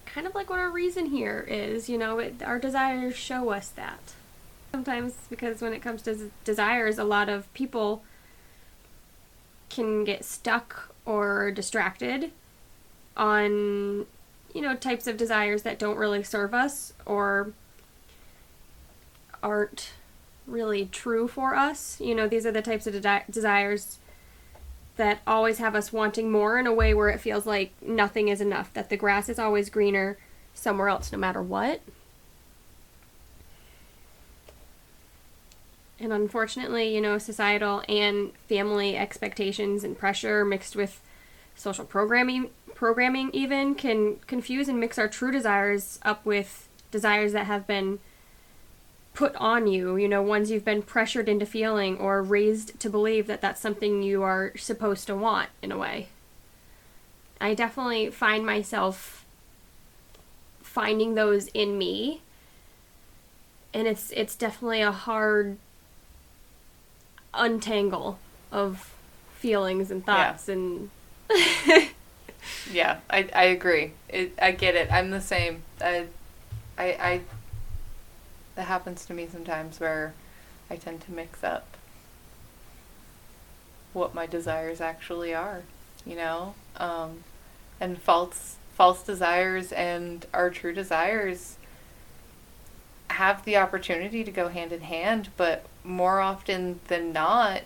kind 0.06 0.26
of 0.26 0.35
like 0.35 0.49
what 0.49 0.59
our 0.59 0.71
reason 0.71 1.06
here 1.06 1.44
is. 1.47 1.90
You 1.90 1.99
know, 1.99 2.18
it, 2.18 2.42
our 2.42 2.59
desires 2.59 3.14
show 3.16 3.50
us 3.50 3.68
that. 3.68 4.14
Sometimes, 4.73 5.12
because 5.28 5.61
when 5.61 5.75
it 5.75 5.80
comes 5.83 6.00
to 6.02 6.30
desires, 6.44 6.99
a 6.99 7.04
lot 7.04 7.28
of 7.28 7.52
people 7.52 8.02
can 9.68 10.04
get 10.04 10.25
stuck 10.25 10.88
or 11.04 11.50
distracted 11.50 12.33
on, 13.16 14.06
you 14.54 14.62
know, 14.62 14.75
types 14.75 15.06
of 15.06 15.16
desires 15.16 15.64
that 15.64 15.78
don't 15.78 15.99
really 15.99 16.23
serve 16.23 16.54
us 16.54 16.94
or 17.04 17.52
aren't 19.42 19.92
really 20.46 20.87
true 20.87 21.28
for 21.28 21.54
us. 21.54 22.00
You 22.00 22.14
know, 22.14 22.28
these 22.28 22.46
are 22.46 22.52
the 22.52 22.62
types 22.62 22.87
of 22.87 22.99
de- 23.00 23.25
desires 23.28 23.99
that 24.96 25.20
always 25.26 25.58
have 25.58 25.75
us 25.75 25.92
wanting 25.92 26.30
more 26.30 26.56
in 26.58 26.68
a 26.68 26.73
way 26.73 26.94
where 26.94 27.08
it 27.08 27.20
feels 27.20 27.46
like 27.46 27.73
nothing 27.82 28.28
is 28.28 28.40
enough, 28.40 28.73
that 28.75 28.90
the 28.90 28.96
grass 28.96 29.28
is 29.28 29.40
always 29.40 29.68
greener 29.68 30.16
somewhere 30.54 30.88
else 30.88 31.11
no 31.11 31.18
matter 31.18 31.42
what. 31.42 31.80
And 35.99 36.12
unfortunately, 36.12 36.94
you 36.94 37.00
know, 37.00 37.18
societal 37.18 37.82
and 37.88 38.32
family 38.49 38.96
expectations 38.96 39.82
and 39.82 39.99
pressure 39.99 40.44
mixed 40.44 40.76
with 40.76 41.00
social 41.56 41.84
programming 41.84 42.50
programming 42.85 43.31
even 43.33 43.75
can 43.75 44.17
confuse 44.26 44.69
and 44.69 44.79
mix 44.79 44.99
our 44.99 45.09
true 45.09 45.33
desires 45.33 45.99
up 46.03 46.23
with 46.26 46.69
desires 46.91 47.33
that 47.33 47.47
have 47.47 47.67
been 47.67 47.99
put 49.14 49.35
on 49.37 49.67
you, 49.67 49.97
you 49.97 50.07
know, 50.07 50.21
ones 50.21 50.50
you've 50.50 50.67
been 50.67 50.83
pressured 50.83 51.26
into 51.26 51.47
feeling 51.47 51.97
or 51.97 52.23
raised 52.23 52.79
to 52.79 52.91
believe 52.91 53.26
that 53.26 53.41
that's 53.41 53.59
something 53.59 54.03
you 54.03 54.23
are 54.23 54.53
supposed 54.59 55.07
to 55.07 55.17
want 55.17 55.49
in 55.62 55.73
a 55.73 55.79
way. 55.79 56.09
I 57.41 57.55
definitely 57.55 58.11
find 58.11 58.45
myself 58.45 59.25
finding 60.61 61.14
those 61.14 61.47
in 61.55 61.79
me. 61.79 62.21
And 63.73 63.88
it's 63.88 64.11
it's 64.11 64.37
definitely 64.37 64.83
a 64.83 64.93
hard 64.93 65.57
untangle 67.33 68.19
of 68.53 68.93
feelings 69.33 69.91
and 69.91 70.05
Yeah. 70.07 70.33
thoughts 70.33 70.50
and 70.50 70.91
Yeah, 72.73 72.99
I, 73.11 73.28
I 73.35 73.44
agree. 73.44 73.92
It, 74.09 74.33
I 74.40 74.52
get 74.52 74.75
it. 74.75 74.92
I'm 74.92 75.11
the 75.11 75.21
same. 75.21 75.62
I, 75.80 76.06
I, 76.78 76.85
I 76.85 77.21
that 78.54 78.66
happens 78.66 79.04
to 79.06 79.14
me 79.14 79.28
sometimes 79.30 79.80
where 79.80 80.14
I 80.71 80.76
tend 80.76 81.00
to 81.02 81.12
mix 81.12 81.42
up 81.42 81.76
what 83.92 84.14
my 84.14 84.26
desires 84.26 84.80
actually 84.80 85.35
are, 85.35 85.62
you 86.04 86.16
know? 86.16 86.54
Um, 86.76 87.25
and 87.80 88.00
false 88.00 88.56
false 88.75 89.04
desires 89.04 89.71
and 89.71 90.26
our 90.35 90.50
true 90.50 90.73
desires 90.73 91.56
have 93.11 93.44
the 93.44 93.56
opportunity 93.56 94.25
to 94.25 94.33
go 94.33 94.49
hand 94.49 94.73
in 94.73 94.80
hand, 94.80 95.28
but 95.37 95.64
more 95.85 96.18
often 96.21 96.80
than 96.88 97.12
not, 97.12 97.62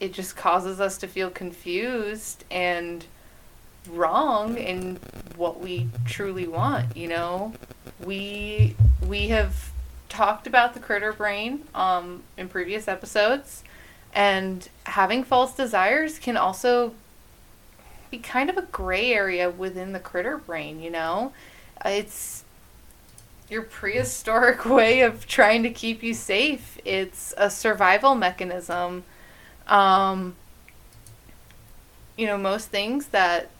it 0.00 0.12
just 0.12 0.36
causes 0.36 0.80
us 0.80 0.98
to 0.98 1.06
feel 1.06 1.30
confused 1.30 2.44
and 2.50 3.06
wrong 3.88 4.56
in 4.56 4.98
what 5.36 5.60
we 5.60 5.88
truly 6.04 6.46
want, 6.46 6.96
you 6.96 7.08
know? 7.08 7.52
We 8.04 8.76
we 9.06 9.28
have 9.28 9.70
talked 10.08 10.46
about 10.46 10.74
the 10.74 10.80
critter 10.80 11.12
brain 11.12 11.64
um 11.74 12.22
in 12.36 12.48
previous 12.48 12.88
episodes 12.88 13.62
and 14.14 14.68
having 14.84 15.22
false 15.22 15.54
desires 15.54 16.18
can 16.18 16.36
also 16.36 16.94
be 18.10 18.18
kind 18.18 18.48
of 18.48 18.56
a 18.56 18.62
gray 18.62 19.12
area 19.12 19.50
within 19.50 19.92
the 19.92 20.00
critter 20.00 20.38
brain, 20.38 20.80
you 20.80 20.90
know? 20.90 21.32
It's 21.84 22.44
your 23.50 23.62
prehistoric 23.62 24.64
way 24.66 25.00
of 25.00 25.26
trying 25.26 25.62
to 25.62 25.70
keep 25.70 26.02
you 26.02 26.14
safe. 26.14 26.78
It's 26.84 27.34
a 27.36 27.50
survival 27.50 28.14
mechanism. 28.14 29.04
Um, 29.66 30.36
you 32.16 32.26
know, 32.26 32.38
most 32.38 32.68
things 32.68 33.08
that 33.08 33.50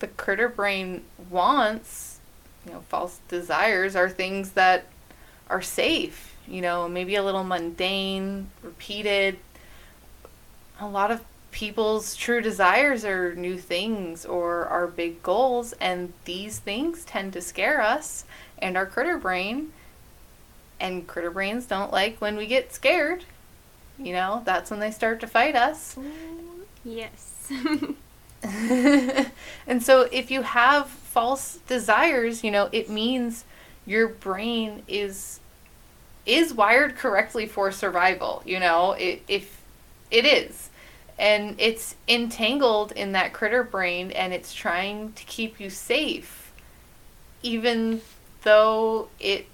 the 0.00 0.06
critter 0.06 0.48
brain 0.48 1.02
wants, 1.30 2.20
you 2.66 2.72
know, 2.72 2.80
false 2.88 3.20
desires 3.28 3.96
are 3.96 4.08
things 4.08 4.52
that 4.52 4.86
are 5.48 5.62
safe, 5.62 6.36
you 6.48 6.60
know, 6.60 6.88
maybe 6.88 7.14
a 7.14 7.22
little 7.22 7.44
mundane, 7.44 8.50
repeated. 8.62 9.38
A 10.80 10.88
lot 10.88 11.10
of 11.10 11.22
people's 11.50 12.16
true 12.16 12.40
desires 12.40 13.04
are 13.04 13.34
new 13.34 13.56
things 13.56 14.26
or 14.26 14.66
are 14.66 14.86
big 14.86 15.22
goals, 15.22 15.72
and 15.74 16.12
these 16.24 16.58
things 16.58 17.04
tend 17.04 17.32
to 17.32 17.40
scare 17.40 17.80
us 17.80 18.24
and 18.58 18.76
our 18.76 18.86
critter 18.86 19.18
brain. 19.18 19.72
And 20.80 21.06
critter 21.06 21.30
brains 21.30 21.66
don't 21.66 21.92
like 21.92 22.20
when 22.20 22.36
we 22.36 22.46
get 22.46 22.74
scared. 22.74 23.24
You 23.98 24.12
know, 24.12 24.42
that's 24.44 24.70
when 24.70 24.80
they 24.80 24.90
start 24.90 25.20
to 25.20 25.26
fight 25.26 25.54
us. 25.54 25.96
Yes. 26.84 27.52
and 29.66 29.82
so 29.82 30.02
if 30.12 30.30
you 30.30 30.42
have 30.42 30.88
false 30.88 31.58
desires, 31.66 32.44
you 32.44 32.50
know, 32.50 32.68
it 32.72 32.90
means 32.90 33.44
your 33.86 34.08
brain 34.08 34.82
is 34.88 35.40
is 36.26 36.54
wired 36.54 36.96
correctly 36.96 37.46
for 37.46 37.70
survival, 37.70 38.42
you 38.46 38.58
know? 38.58 38.92
It 38.92 39.22
if 39.28 39.62
it 40.10 40.24
is. 40.24 40.70
And 41.18 41.54
it's 41.58 41.94
entangled 42.08 42.92
in 42.92 43.12
that 43.12 43.32
critter 43.32 43.62
brain 43.62 44.10
and 44.10 44.32
it's 44.32 44.52
trying 44.52 45.12
to 45.12 45.24
keep 45.24 45.60
you 45.60 45.70
safe 45.70 46.44
even 47.44 48.00
though 48.42 49.08
it 49.20 49.46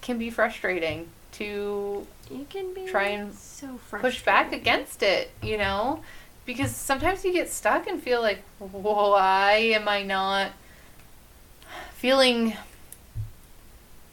can 0.00 0.16
be 0.16 0.30
frustrating 0.30 1.08
to 1.32 2.06
it 2.30 2.48
can 2.48 2.72
be 2.72 2.86
try 2.86 3.08
and 3.08 3.34
so 3.34 3.78
push 3.90 4.24
back 4.24 4.52
against 4.52 5.02
it, 5.02 5.30
you 5.42 5.58
know? 5.58 6.02
Because 6.44 6.74
sometimes 6.74 7.24
you 7.24 7.32
get 7.32 7.50
stuck 7.50 7.86
and 7.86 8.02
feel 8.02 8.20
like, 8.20 8.42
why 8.58 9.52
am 9.74 9.88
I 9.88 10.02
not 10.02 10.50
feeling, 11.94 12.56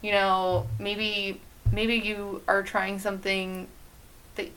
you 0.00 0.12
know, 0.12 0.68
maybe 0.78 1.40
maybe 1.72 1.96
you 1.96 2.42
are 2.46 2.62
trying 2.62 2.98
something 2.98 3.66
that 4.36 4.50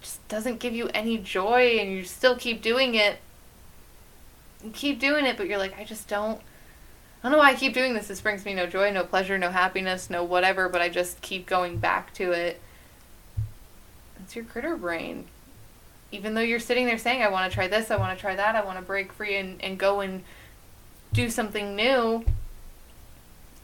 just 0.00 0.26
doesn't 0.28 0.58
give 0.58 0.74
you 0.74 0.88
any 0.94 1.18
joy 1.18 1.78
and 1.78 1.92
you 1.92 2.04
still 2.04 2.36
keep 2.36 2.62
doing 2.62 2.94
it. 2.94 3.18
You 4.64 4.70
keep 4.70 4.98
doing 4.98 5.26
it, 5.26 5.36
but 5.36 5.48
you're 5.48 5.58
like, 5.58 5.78
I 5.78 5.84
just 5.84 6.08
don't 6.08 6.40
I 7.22 7.28
don't 7.28 7.32
know 7.32 7.38
why 7.38 7.50
I 7.50 7.54
keep 7.54 7.72
doing 7.72 7.94
this. 7.94 8.08
This 8.08 8.20
brings 8.20 8.44
me 8.44 8.52
no 8.52 8.66
joy, 8.66 8.90
no 8.90 9.04
pleasure, 9.04 9.38
no 9.38 9.50
happiness, 9.50 10.10
no 10.10 10.24
whatever, 10.24 10.68
but 10.68 10.80
I 10.80 10.88
just 10.88 11.20
keep 11.20 11.46
going 11.46 11.76
back 11.76 12.12
to 12.14 12.32
it. 12.32 12.60
It's 14.20 14.34
your 14.34 14.44
critter 14.44 14.76
brain. 14.76 15.26
Even 16.12 16.34
though 16.34 16.42
you're 16.42 16.60
sitting 16.60 16.86
there 16.86 16.98
saying, 16.98 17.22
I 17.22 17.28
want 17.28 17.50
to 17.50 17.54
try 17.54 17.66
this, 17.66 17.90
I 17.90 17.96
want 17.96 18.16
to 18.16 18.20
try 18.20 18.36
that, 18.36 18.54
I 18.54 18.64
want 18.64 18.78
to 18.78 18.84
break 18.84 19.12
free 19.12 19.36
and, 19.36 19.62
and 19.64 19.78
go 19.78 20.00
and 20.00 20.22
do 21.12 21.28
something 21.30 21.74
new, 21.74 22.24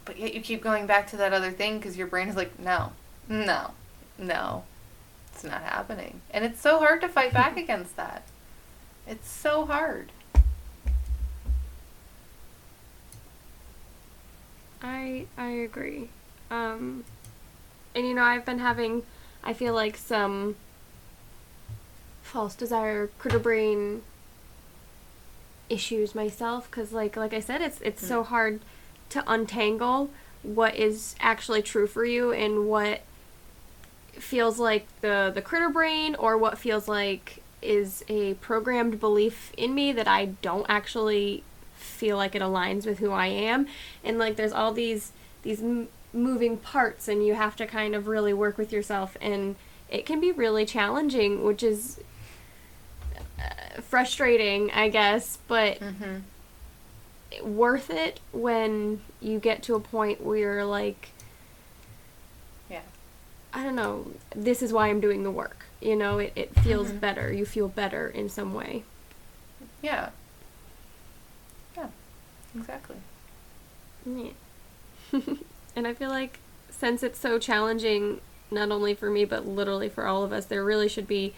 but 0.04 0.18
yet 0.18 0.34
you 0.34 0.40
keep 0.40 0.62
going 0.62 0.86
back 0.86 1.06
to 1.08 1.16
that 1.18 1.32
other 1.32 1.50
thing 1.50 1.78
because 1.78 1.96
your 1.96 2.06
brain 2.06 2.28
is 2.28 2.36
like, 2.36 2.58
no, 2.58 2.92
no, 3.28 3.72
no, 4.18 4.64
it's 5.32 5.44
not 5.44 5.62
happening. 5.62 6.22
And 6.30 6.44
it's 6.44 6.60
so 6.60 6.78
hard 6.78 7.02
to 7.02 7.08
fight 7.08 7.32
back 7.32 7.56
against 7.58 7.96
that. 7.96 8.22
It's 9.06 9.28
so 9.28 9.66
hard. 9.66 10.10
I 14.82 15.26
I 15.36 15.48
agree. 15.50 16.08
Um, 16.50 17.04
and 17.94 18.06
you 18.06 18.14
know, 18.14 18.22
I've 18.22 18.44
been 18.44 18.58
having, 18.58 19.02
I 19.42 19.52
feel 19.52 19.74
like 19.74 19.96
some 19.96 20.56
false 22.28 22.54
desire, 22.54 23.08
critter 23.18 23.38
brain 23.38 24.02
issues 25.68 26.14
myself 26.14 26.70
because, 26.70 26.92
like 26.92 27.16
like 27.16 27.32
I 27.32 27.40
said, 27.40 27.60
it's 27.60 27.80
it's 27.80 28.06
so 28.06 28.22
hmm. 28.22 28.28
hard 28.28 28.60
to 29.10 29.24
untangle 29.26 30.10
what 30.42 30.76
is 30.76 31.16
actually 31.20 31.62
true 31.62 31.86
for 31.86 32.04
you 32.04 32.32
and 32.32 32.66
what 32.66 33.00
feels 34.12 34.58
like 34.58 34.86
the 35.00 35.32
the 35.34 35.42
critter 35.42 35.68
brain 35.68 36.14
or 36.16 36.36
what 36.36 36.58
feels 36.58 36.86
like 36.88 37.42
is 37.60 38.04
a 38.08 38.34
programmed 38.34 39.00
belief 39.00 39.52
in 39.56 39.74
me 39.74 39.92
that 39.92 40.06
I 40.06 40.26
don't 40.26 40.66
actually 40.68 41.42
feel 41.76 42.16
like 42.16 42.34
it 42.34 42.42
aligns 42.42 42.86
with 42.86 42.98
who 42.98 43.10
I 43.10 43.26
am. 43.26 43.66
And 44.04 44.18
like 44.18 44.36
there's 44.36 44.52
all 44.52 44.72
these 44.72 45.12
these 45.42 45.62
m- 45.62 45.88
moving 46.12 46.56
parts 46.56 47.08
and 47.08 47.26
you 47.26 47.34
have 47.34 47.56
to 47.56 47.66
kind 47.66 47.94
of 47.94 48.06
really 48.06 48.32
work 48.32 48.58
with 48.58 48.72
yourself 48.72 49.16
and 49.20 49.56
it 49.90 50.04
can 50.06 50.20
be 50.20 50.32
really 50.32 50.64
challenging 50.64 51.44
which 51.44 51.62
is 51.62 52.00
frustrating 53.82 54.70
I 54.72 54.88
guess 54.88 55.38
but 55.48 55.78
Mm-hmm. 55.80 56.18
worth 57.56 57.90
it 57.90 58.20
when 58.32 59.00
you 59.20 59.38
get 59.38 59.62
to 59.64 59.74
a 59.74 59.80
point 59.80 60.22
where 60.22 60.36
you're 60.38 60.64
like 60.64 61.10
Yeah. 62.70 62.80
I 63.52 63.62
don't 63.64 63.76
know, 63.76 64.12
this 64.34 64.62
is 64.62 64.72
why 64.72 64.88
I'm 64.88 65.00
doing 65.00 65.22
the 65.22 65.30
work. 65.30 65.66
You 65.80 65.94
know, 65.96 66.18
it, 66.18 66.32
it 66.36 66.54
feels 66.60 66.88
Mhm. 66.90 67.00
better. 67.00 67.32
You 67.32 67.46
feel 67.46 67.68
better 67.68 68.08
in 68.08 68.28
some 68.28 68.52
way. 68.52 68.82
Yeah. 69.82 70.10
Yeah. 71.76 71.88
Exactly. 72.56 72.96
Yeah. 74.04 74.30
and 75.76 75.86
I 75.86 75.94
feel 75.94 76.10
like 76.10 76.40
since 76.70 77.02
it's 77.02 77.18
so 77.18 77.38
challenging, 77.38 78.20
not 78.50 78.70
only 78.70 78.94
for 78.94 79.08
me, 79.10 79.24
but 79.24 79.46
literally 79.46 79.88
for 79.88 80.06
all 80.06 80.24
of 80.24 80.32
us, 80.32 80.46
there 80.46 80.64
really 80.64 80.88
should 80.88 81.06
be, 81.06 81.34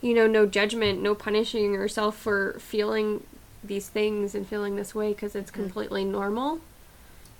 you 0.00 0.14
know, 0.14 0.26
no 0.26 0.46
judgment, 0.46 1.02
no 1.02 1.14
punishing 1.14 1.72
yourself 1.72 2.16
for 2.16 2.58
feeling 2.60 3.24
these 3.64 3.88
things 3.88 4.34
and 4.34 4.46
feeling 4.46 4.76
this 4.76 4.94
way 4.94 5.12
because 5.12 5.34
it's 5.34 5.50
mm. 5.50 5.54
completely 5.54 6.04
normal. 6.04 6.60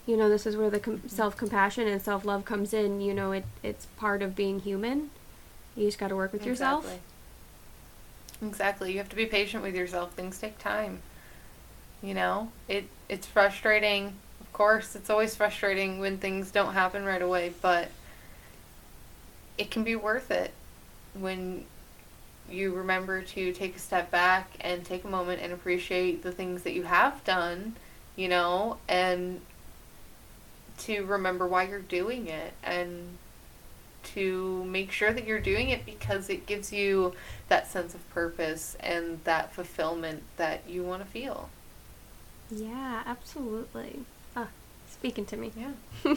You 0.06 0.16
know, 0.16 0.28
this 0.28 0.46
is 0.46 0.56
where 0.56 0.70
the 0.70 0.80
com- 0.80 0.98
mm. 0.98 1.10
self 1.10 1.36
compassion 1.36 1.86
and 1.86 2.00
self 2.02 2.24
love 2.24 2.44
comes 2.44 2.72
in. 2.72 3.00
You 3.00 3.14
know, 3.14 3.32
it 3.32 3.44
it's 3.62 3.86
part 3.96 4.22
of 4.22 4.34
being 4.34 4.60
human. 4.60 5.10
You 5.76 5.86
just 5.86 5.98
got 5.98 6.08
to 6.08 6.16
work 6.16 6.32
with 6.32 6.44
yourself. 6.44 6.84
Exactly. 6.84 7.02
Exactly. 8.48 8.92
You 8.92 8.98
have 8.98 9.08
to 9.08 9.16
be 9.16 9.26
patient 9.26 9.62
with 9.62 9.74
yourself. 9.74 10.12
Things 10.14 10.38
take 10.38 10.58
time. 10.58 11.02
You 12.02 12.14
know, 12.14 12.50
it 12.68 12.88
it's 13.08 13.26
frustrating. 13.26 14.14
Of 14.40 14.52
course, 14.52 14.96
it's 14.96 15.10
always 15.10 15.36
frustrating 15.36 16.00
when 16.00 16.18
things 16.18 16.50
don't 16.50 16.74
happen 16.74 17.04
right 17.04 17.22
away, 17.22 17.52
but 17.62 17.90
it 19.56 19.70
can 19.70 19.84
be 19.84 19.94
worth 19.94 20.30
it 20.30 20.52
when 21.14 21.64
you 22.50 22.74
remember 22.74 23.22
to 23.22 23.52
take 23.52 23.76
a 23.76 23.78
step 23.78 24.10
back 24.10 24.56
and 24.60 24.84
take 24.84 25.04
a 25.04 25.08
moment 25.08 25.40
and 25.42 25.52
appreciate 25.52 26.22
the 26.22 26.32
things 26.32 26.62
that 26.62 26.72
you 26.72 26.84
have 26.84 27.22
done, 27.24 27.76
you 28.16 28.28
know, 28.28 28.78
and 28.88 29.40
to 30.78 31.04
remember 31.04 31.46
why 31.46 31.64
you're 31.64 31.80
doing 31.80 32.28
it 32.28 32.52
and 32.62 33.18
to 34.14 34.64
make 34.64 34.90
sure 34.90 35.12
that 35.12 35.26
you're 35.26 35.40
doing 35.40 35.68
it 35.68 35.84
because 35.84 36.30
it 36.30 36.46
gives 36.46 36.72
you 36.72 37.12
that 37.48 37.70
sense 37.70 37.94
of 37.94 38.08
purpose 38.10 38.76
and 38.80 39.20
that 39.24 39.52
fulfillment 39.52 40.22
that 40.36 40.62
you 40.68 40.82
want 40.82 41.02
to 41.02 41.08
feel. 41.08 41.50
Yeah, 42.50 43.02
absolutely. 43.04 44.00
Ah, 44.34 44.48
speaking 44.90 45.26
to 45.26 45.36
me. 45.36 45.52
Yeah. 45.56 45.72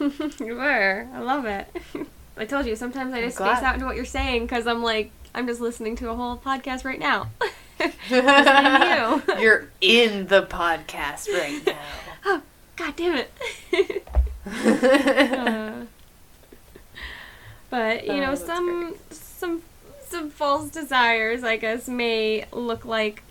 you 0.00 0.54
were. 0.54 1.08
I 1.12 1.18
love 1.20 1.46
it. 1.46 1.68
I 2.38 2.44
told 2.46 2.66
you, 2.66 2.76
sometimes 2.76 3.12
I 3.12 3.20
just 3.22 3.36
glad. 3.36 3.56
space 3.56 3.64
out 3.64 3.74
into 3.74 3.86
what 3.86 3.96
you're 3.96 4.04
saying 4.04 4.42
because 4.46 4.66
I'm 4.66 4.82
like, 4.82 5.10
I'm 5.34 5.46
just 5.46 5.60
listening 5.60 5.96
to 5.96 6.10
a 6.10 6.14
whole 6.14 6.36
podcast 6.36 6.84
right 6.84 6.98
now. 6.98 7.30
You. 8.10 9.22
You're 9.40 9.68
in 9.80 10.26
the 10.26 10.42
podcast 10.42 11.28
right 11.32 11.62
now. 12.24 12.42
God 12.76 12.96
damn 12.96 13.16
it. 13.72 14.04
Uh, 14.50 15.84
but 17.70 18.06
you 18.06 18.12
Oh, 18.14 18.20
know, 18.20 18.34
some 18.34 18.94
some 19.10 19.62
some 20.06 20.30
false 20.30 20.70
desires, 20.70 21.44
I 21.44 21.56
guess, 21.58 21.86
may 21.86 22.46
look 22.50 22.86
like 22.86 23.22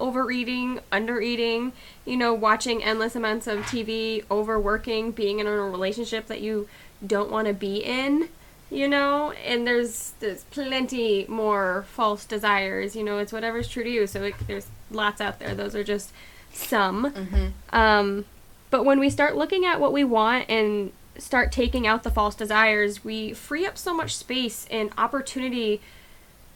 overeating, 0.00 0.80
undereating, 0.90 1.72
you 2.06 2.16
know, 2.16 2.32
watching 2.32 2.82
endless 2.82 3.14
amounts 3.14 3.46
of 3.46 3.60
TV, 3.60 4.24
overworking, 4.30 5.10
being 5.10 5.40
in 5.40 5.46
a 5.46 5.50
relationship 5.50 6.26
that 6.28 6.40
you 6.40 6.68
don't 7.06 7.30
want 7.30 7.48
to 7.48 7.52
be 7.54 7.76
in, 7.84 8.30
you 8.72 8.88
know, 8.88 9.32
and 9.32 9.66
there's 9.66 10.14
there's 10.20 10.44
plenty 10.44 11.26
more 11.28 11.84
false 11.92 12.24
desires, 12.24 12.96
you 12.96 13.04
know, 13.04 13.18
it's 13.18 13.32
whatever's 13.32 13.68
true 13.68 13.84
to 13.84 13.90
you. 13.90 14.06
So 14.06 14.24
it, 14.24 14.34
there's 14.46 14.66
lots 14.90 15.20
out 15.20 15.38
there. 15.38 15.54
Those 15.54 15.76
are 15.76 15.84
just 15.84 16.10
some. 16.52 17.12
mm-hmm. 17.12 17.76
Um, 17.76 18.24
but 18.70 18.84
when 18.86 18.98
we 18.98 19.10
start 19.10 19.36
looking 19.36 19.66
at 19.66 19.78
what 19.78 19.92
we 19.92 20.04
want 20.04 20.48
and 20.48 20.90
start 21.18 21.52
taking 21.52 21.86
out 21.86 22.02
the 22.02 22.10
false 22.10 22.34
desires, 22.34 23.04
we 23.04 23.34
free 23.34 23.66
up 23.66 23.76
so 23.76 23.92
much 23.92 24.16
space 24.16 24.66
and 24.70 24.90
opportunity 24.96 25.82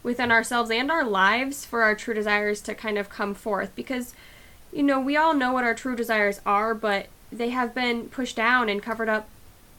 within 0.01 0.31
ourselves 0.31 0.71
and 0.71 0.89
our 0.89 1.05
lives 1.05 1.65
for 1.65 1.83
our 1.83 1.93
true 1.93 2.15
desires 2.15 2.61
to 2.61 2.73
kind 2.73 2.97
of 2.97 3.09
come 3.09 3.35
forth. 3.35 3.75
Because, 3.75 4.15
you 4.73 4.81
know, 4.81 4.99
we 4.99 5.15
all 5.15 5.35
know 5.35 5.53
what 5.53 5.63
our 5.63 5.75
true 5.75 5.95
desires 5.95 6.41
are, 6.47 6.73
but 6.73 7.05
they 7.31 7.49
have 7.49 7.75
been 7.75 8.09
pushed 8.09 8.35
down 8.35 8.69
and 8.69 8.81
covered 8.81 9.09
up 9.09 9.27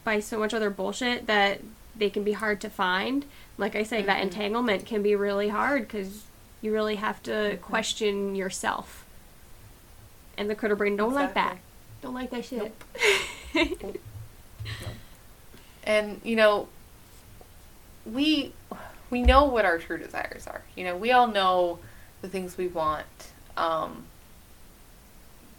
by 0.05 0.21
so 0.21 0.39
much 0.39 0.53
other 0.53 0.69
bullshit 0.69 1.27
that 1.27 1.59
they 1.99 2.09
can 2.09 2.23
be 2.23 2.31
hard 2.33 2.59
to 2.61 2.69
find. 2.69 3.25
Like 3.57 3.75
I 3.75 3.83
say, 3.83 4.01
that 4.01 4.17
Mhm. 4.19 4.23
entanglement 4.23 4.85
can 4.85 5.03
be 5.03 5.15
really 5.15 5.49
hard 5.49 5.83
because 5.83 6.23
you 6.61 6.71
really 6.73 6.95
have 6.95 7.21
to 7.23 7.57
question 7.61 8.35
yourself. 8.35 9.05
And 10.37 10.49
the 10.49 10.55
critter 10.55 10.75
brain 10.75 10.95
don't 10.95 11.13
like 11.13 11.33
that. 11.33 11.57
Don't 12.01 12.13
like 12.13 12.31
that 12.31 12.45
shit. 12.45 12.73
And 15.83 16.21
you 16.23 16.35
know, 16.35 16.67
we 18.05 18.53
we 19.09 19.21
know 19.23 19.45
what 19.45 19.65
our 19.65 19.79
true 19.79 19.97
desires 19.97 20.45
are. 20.45 20.61
You 20.75 20.83
know, 20.83 20.95
we 20.95 21.11
all 21.11 21.27
know 21.27 21.79
the 22.21 22.27
things 22.29 22.57
we 22.57 22.67
want. 22.67 23.31
Um, 23.57 24.05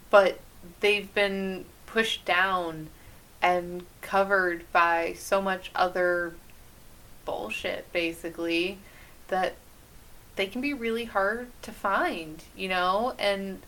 but 0.09 0.39
they've 0.79 1.13
been 1.13 1.65
pushed 1.85 2.23
down 2.23 2.87
and 3.41 3.85
covered 4.01 4.71
by 4.71 5.13
so 5.17 5.41
much 5.41 5.71
other 5.75 6.33
bullshit 7.25 7.91
basically 7.91 8.77
that 9.27 9.55
they 10.35 10.45
can 10.45 10.61
be 10.61 10.73
really 10.73 11.05
hard 11.05 11.47
to 11.61 11.71
find, 11.71 12.43
you 12.55 12.67
know? 12.67 13.13
And 13.19 13.61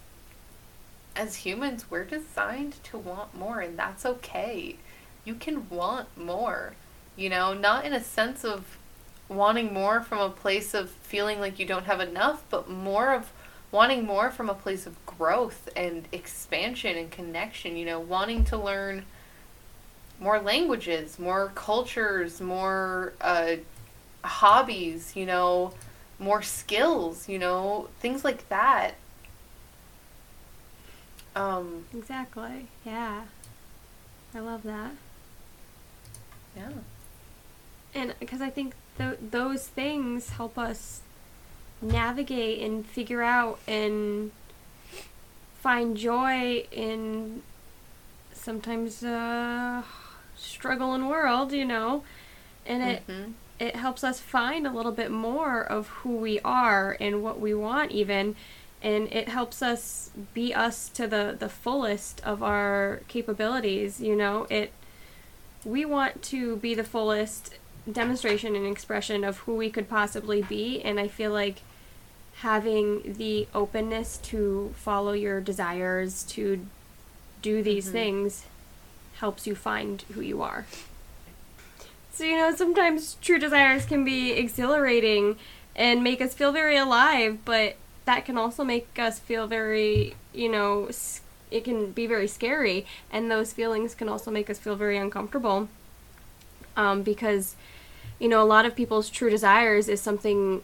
as 1.16 1.38
humans, 1.38 1.90
we're 1.90 2.04
designed 2.04 2.84
to 2.84 2.98
want 2.98 3.38
more, 3.38 3.60
and 3.60 3.78
that's 3.78 4.06
okay. 4.06 4.78
You 5.26 5.36
can 5.36 5.70
want 5.70 6.08
more, 6.18 6.74
you 7.16 7.30
know, 7.30 7.54
not 7.54 7.86
in 7.86 7.94
a 7.94 8.04
sense 8.04 8.44
of 8.44 8.78
wanting 9.30 9.74
more 9.74 10.02
from 10.02 10.20
a 10.20 10.30
place 10.30 10.74
of 10.74 10.90
feeling 10.90 11.40
like 11.40 11.60
you 11.60 11.66
don't 11.66 11.86
have 11.86 12.00
enough, 12.00 12.44
but 12.50 12.70
more 12.70 13.14
of 13.14 13.32
wanting 13.72 14.06
more 14.06 14.30
from 14.30 14.50
a 14.50 14.54
place 14.54 14.86
of 14.86 15.04
growth 15.06 15.70
and 15.76 16.08
expansion 16.12 16.98
and 16.98 17.10
connection, 17.10 17.76
you 17.76 17.86
know, 17.86 18.00
wanting 18.00 18.44
to 18.46 18.58
learn 18.58 19.06
more 20.24 20.40
languages, 20.40 21.20
more 21.20 21.52
cultures, 21.54 22.40
more 22.40 23.12
uh, 23.20 23.56
hobbies, 24.24 25.18
you 25.18 25.26
know, 25.26 25.74
more 26.18 26.42
skills, 26.42 27.28
you 27.28 27.38
know, 27.38 27.90
things 28.00 28.24
like 28.24 28.48
that. 28.48 28.94
Um, 31.36 31.86
Exactly. 31.94 32.68
Yeah. 32.86 33.24
I 34.34 34.40
love 34.40 34.64
that. 34.64 34.92
yeah. 36.56 36.70
And 37.94 38.16
because 38.20 38.42
I 38.42 38.50
think 38.50 38.74
th- 38.98 39.20
those 39.30 39.68
things 39.68 40.30
help 40.30 40.58
us 40.58 41.02
navigate 41.82 42.62
and 42.62 42.86
figure 42.86 43.22
out 43.22 43.60
and 43.68 44.32
find 45.60 45.98
joy 45.98 46.66
in 46.72 47.42
sometimes 48.34 49.04
uh, 49.04 49.84
struggling 50.44 51.08
world, 51.08 51.52
you 51.52 51.66
know. 51.66 52.04
And 52.66 52.84
it 52.84 53.04
Mhm. 53.08 53.34
it 53.60 53.76
helps 53.76 54.04
us 54.04 54.20
find 54.20 54.66
a 54.66 54.72
little 54.72 54.92
bit 54.92 55.12
more 55.12 55.62
of 55.64 55.88
who 55.88 56.16
we 56.16 56.40
are 56.42 56.98
and 57.00 57.24
what 57.24 57.40
we 57.40 57.54
want 57.54 57.92
even 57.92 58.36
and 58.82 59.08
it 59.14 59.30
helps 59.30 59.62
us 59.62 60.10
be 60.34 60.54
us 60.54 60.90
to 60.90 61.08
the 61.08 61.36
the 61.38 61.48
fullest 61.48 62.20
of 62.26 62.42
our 62.44 63.02
capabilities 63.08 64.02
you 64.02 64.16
know 64.16 64.48
it 64.50 64.74
we 65.64 65.86
want 65.86 66.22
to 66.24 66.58
be 66.58 66.74
the 66.74 66.84
fullest 66.84 67.54
demonstration 67.90 68.56
and 68.56 68.66
expression 68.66 69.24
of 69.24 69.38
who 69.40 69.56
we 69.56 69.70
could 69.70 69.88
possibly 69.88 70.42
be 70.42 70.82
and 70.82 71.00
i 71.00 71.08
feel 71.08 71.32
like 71.32 71.62
having 72.38 73.14
the 73.18 73.48
openness 73.54 74.18
to 74.18 74.74
follow 74.76 75.14
your 75.14 75.40
desires 75.40 76.24
to 76.24 76.66
do 77.42 77.62
these 77.62 77.88
Mhm. 77.88 77.92
things 77.92 78.46
helps 79.20 79.48
you 79.48 79.56
find 79.56 80.04
who 80.14 80.22
you 80.22 80.42
are 80.42 80.66
so, 82.14 82.26
you 82.26 82.38
know, 82.38 82.56
sometimes 82.56 83.18
true 83.24 83.40
desires 83.40 83.86
can 83.88 84.06
be 84.06 84.34
exhilarating 84.34 85.36
and 85.76 86.04
make 86.04 86.22
us 86.22 86.36
feel 86.36 86.52
very 86.52 86.78
alive, 86.78 87.40
but 87.44 87.76
that 88.06 88.24
can 88.24 88.38
also 88.38 88.64
make 88.64 89.00
us 89.00 89.18
feel 89.18 89.48
very, 89.48 90.16
you 90.32 90.48
know, 90.48 90.90
it 91.50 91.64
can 91.64 91.92
be 91.92 92.06
very 92.06 92.28
scary, 92.28 92.86
and 93.12 93.32
those 93.32 93.52
feelings 93.52 93.96
can 93.96 94.08
also 94.08 94.30
make 94.30 94.48
us 94.48 94.60
feel 94.60 94.76
very 94.76 94.96
uncomfortable. 94.96 95.70
Um, 96.78 97.02
because, 97.02 97.56
you 98.20 98.28
know, 98.28 98.44
a 98.44 98.46
lot 98.46 98.68
of 98.68 98.76
people's 98.76 99.10
true 99.10 99.32
desires 99.32 99.90
is 99.90 100.00
something, 100.00 100.62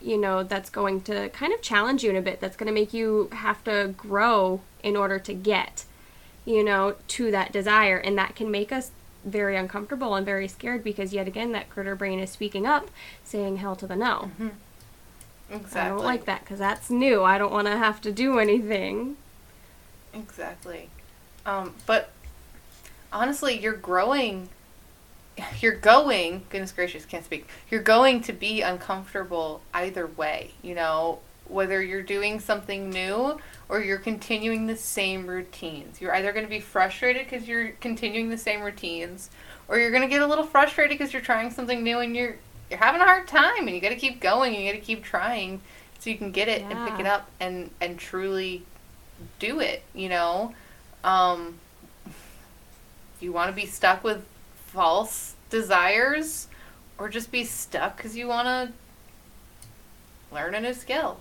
you 0.00 0.16
know, 0.16 0.44
that's 0.44 0.70
going 0.70 1.00
to 1.02 1.30
kind 1.30 1.52
of 1.52 1.62
challenge 1.62 2.04
you 2.04 2.10
in 2.10 2.16
a 2.16 2.22
bit, 2.22 2.40
that's 2.40 2.56
going 2.56 2.68
to 2.68 2.72
make 2.72 2.94
you 2.94 3.28
have 3.32 3.64
to 3.64 3.92
grow 3.96 4.60
in 4.84 4.96
order 4.96 5.18
to 5.18 5.34
get, 5.34 5.84
you 6.44 6.64
know, 6.64 6.96
to 7.08 7.30
that 7.30 7.52
desire, 7.52 7.96
and 7.98 8.16
that 8.18 8.34
can 8.36 8.50
make 8.50 8.72
us 8.72 8.90
very 9.24 9.56
uncomfortable 9.56 10.14
and 10.16 10.26
very 10.26 10.48
scared 10.48 10.82
because 10.82 11.12
yet 11.12 11.28
again 11.28 11.52
that 11.52 11.70
critter 11.70 11.94
brain 11.94 12.18
is 12.18 12.28
speaking 12.28 12.66
up 12.66 12.90
saying 13.22 13.58
hell 13.58 13.76
to 13.76 13.86
the 13.86 13.94
no 13.94 14.32
Exactly. 15.48 15.80
i 15.80 15.88
don't 15.88 16.02
like 16.04 16.24
that 16.24 16.40
because 16.40 16.58
that's 16.58 16.90
new 16.90 17.22
i 17.22 17.38
don't 17.38 17.52
want 17.52 17.68
to 17.68 17.76
have 17.76 18.00
to 18.00 18.10
do 18.10 18.40
anything 18.40 19.16
Exactly. 20.14 20.90
Um, 21.46 21.74
but 21.86 22.10
honestly, 23.12 23.58
you're 23.58 23.72
growing. 23.72 24.48
You're 25.60 25.72
going. 25.76 26.42
Goodness 26.50 26.72
gracious, 26.72 27.06
can't 27.06 27.24
speak. 27.24 27.48
You're 27.70 27.82
going 27.82 28.20
to 28.22 28.32
be 28.34 28.60
uncomfortable 28.60 29.62
either 29.72 30.06
way. 30.06 30.50
You 30.60 30.74
know, 30.74 31.20
whether 31.46 31.82
you're 31.82 32.02
doing 32.02 32.40
something 32.40 32.90
new 32.90 33.38
or 33.72 33.80
you're 33.80 33.96
continuing 33.96 34.66
the 34.66 34.76
same 34.76 35.26
routines. 35.26 35.98
You're 35.98 36.14
either 36.14 36.30
going 36.30 36.44
to 36.44 36.50
be 36.50 36.60
frustrated 36.60 37.24
because 37.24 37.48
you're 37.48 37.70
continuing 37.80 38.28
the 38.28 38.36
same 38.36 38.60
routines, 38.60 39.30
or 39.66 39.78
you're 39.78 39.90
going 39.90 40.02
to 40.02 40.08
get 40.08 40.20
a 40.20 40.26
little 40.26 40.44
frustrated 40.44 40.98
because 40.98 41.14
you're 41.14 41.22
trying 41.22 41.50
something 41.50 41.82
new 41.82 42.00
and 42.00 42.14
you're 42.14 42.36
you're 42.68 42.78
having 42.78 43.00
a 43.00 43.04
hard 43.04 43.26
time, 43.26 43.66
and 43.66 43.70
you 43.70 43.80
got 43.80 43.88
to 43.88 43.96
keep 43.96 44.20
going. 44.20 44.54
And 44.54 44.62
you 44.62 44.70
got 44.70 44.78
to 44.78 44.84
keep 44.84 45.02
trying 45.02 45.62
so 45.98 46.10
you 46.10 46.18
can 46.18 46.32
get 46.32 46.48
it 46.48 46.60
and 46.60 46.86
pick 46.86 47.00
it 47.00 47.06
up 47.06 47.30
and 47.40 47.70
and 47.80 47.98
truly 47.98 48.62
do 49.38 49.58
it, 49.60 49.82
you 49.94 50.10
know? 50.10 50.54
Um, 51.02 51.58
you 53.20 53.32
want 53.32 53.48
to 53.48 53.56
be 53.56 53.66
stuck 53.66 54.04
with 54.04 54.22
false 54.66 55.34
desires 55.48 56.48
or 56.98 57.08
just 57.08 57.32
be 57.32 57.44
stuck 57.44 57.96
because 57.96 58.18
you 58.18 58.28
want 58.28 58.48
to 58.48 60.34
learn 60.34 60.54
a 60.54 60.60
new 60.60 60.74
skill. 60.74 61.20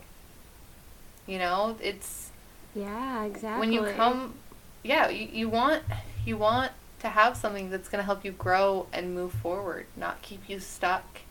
You 1.25 1.39
know, 1.39 1.77
it's 1.81 2.30
yeah 2.75 3.23
exactly 3.25 3.59
when 3.59 3.71
you 3.71 3.83
come 3.95 4.35
yeah, 4.83 5.09
you, 5.09 5.27
you 5.31 5.49
want 5.49 5.83
you 6.25 6.37
want 6.37 6.71
to 6.99 7.07
have 7.09 7.37
something 7.37 7.69
that's 7.69 7.87
going 7.89 7.99
to 7.99 8.05
help 8.05 8.23
you 8.25 8.31
grow 8.31 8.87
and 8.93 9.13
move 9.15 9.31
forward, 9.31 9.85
not 9.97 10.21
keep 10.21 10.47
you 10.49 10.59
stuck 10.59 11.21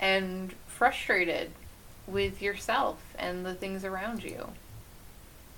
and 0.00 0.54
frustrated 0.66 1.50
with 2.06 2.40
yourself 2.40 3.02
and 3.18 3.44
the 3.44 3.54
things 3.54 3.84
around 3.84 4.22
you. 4.24 4.48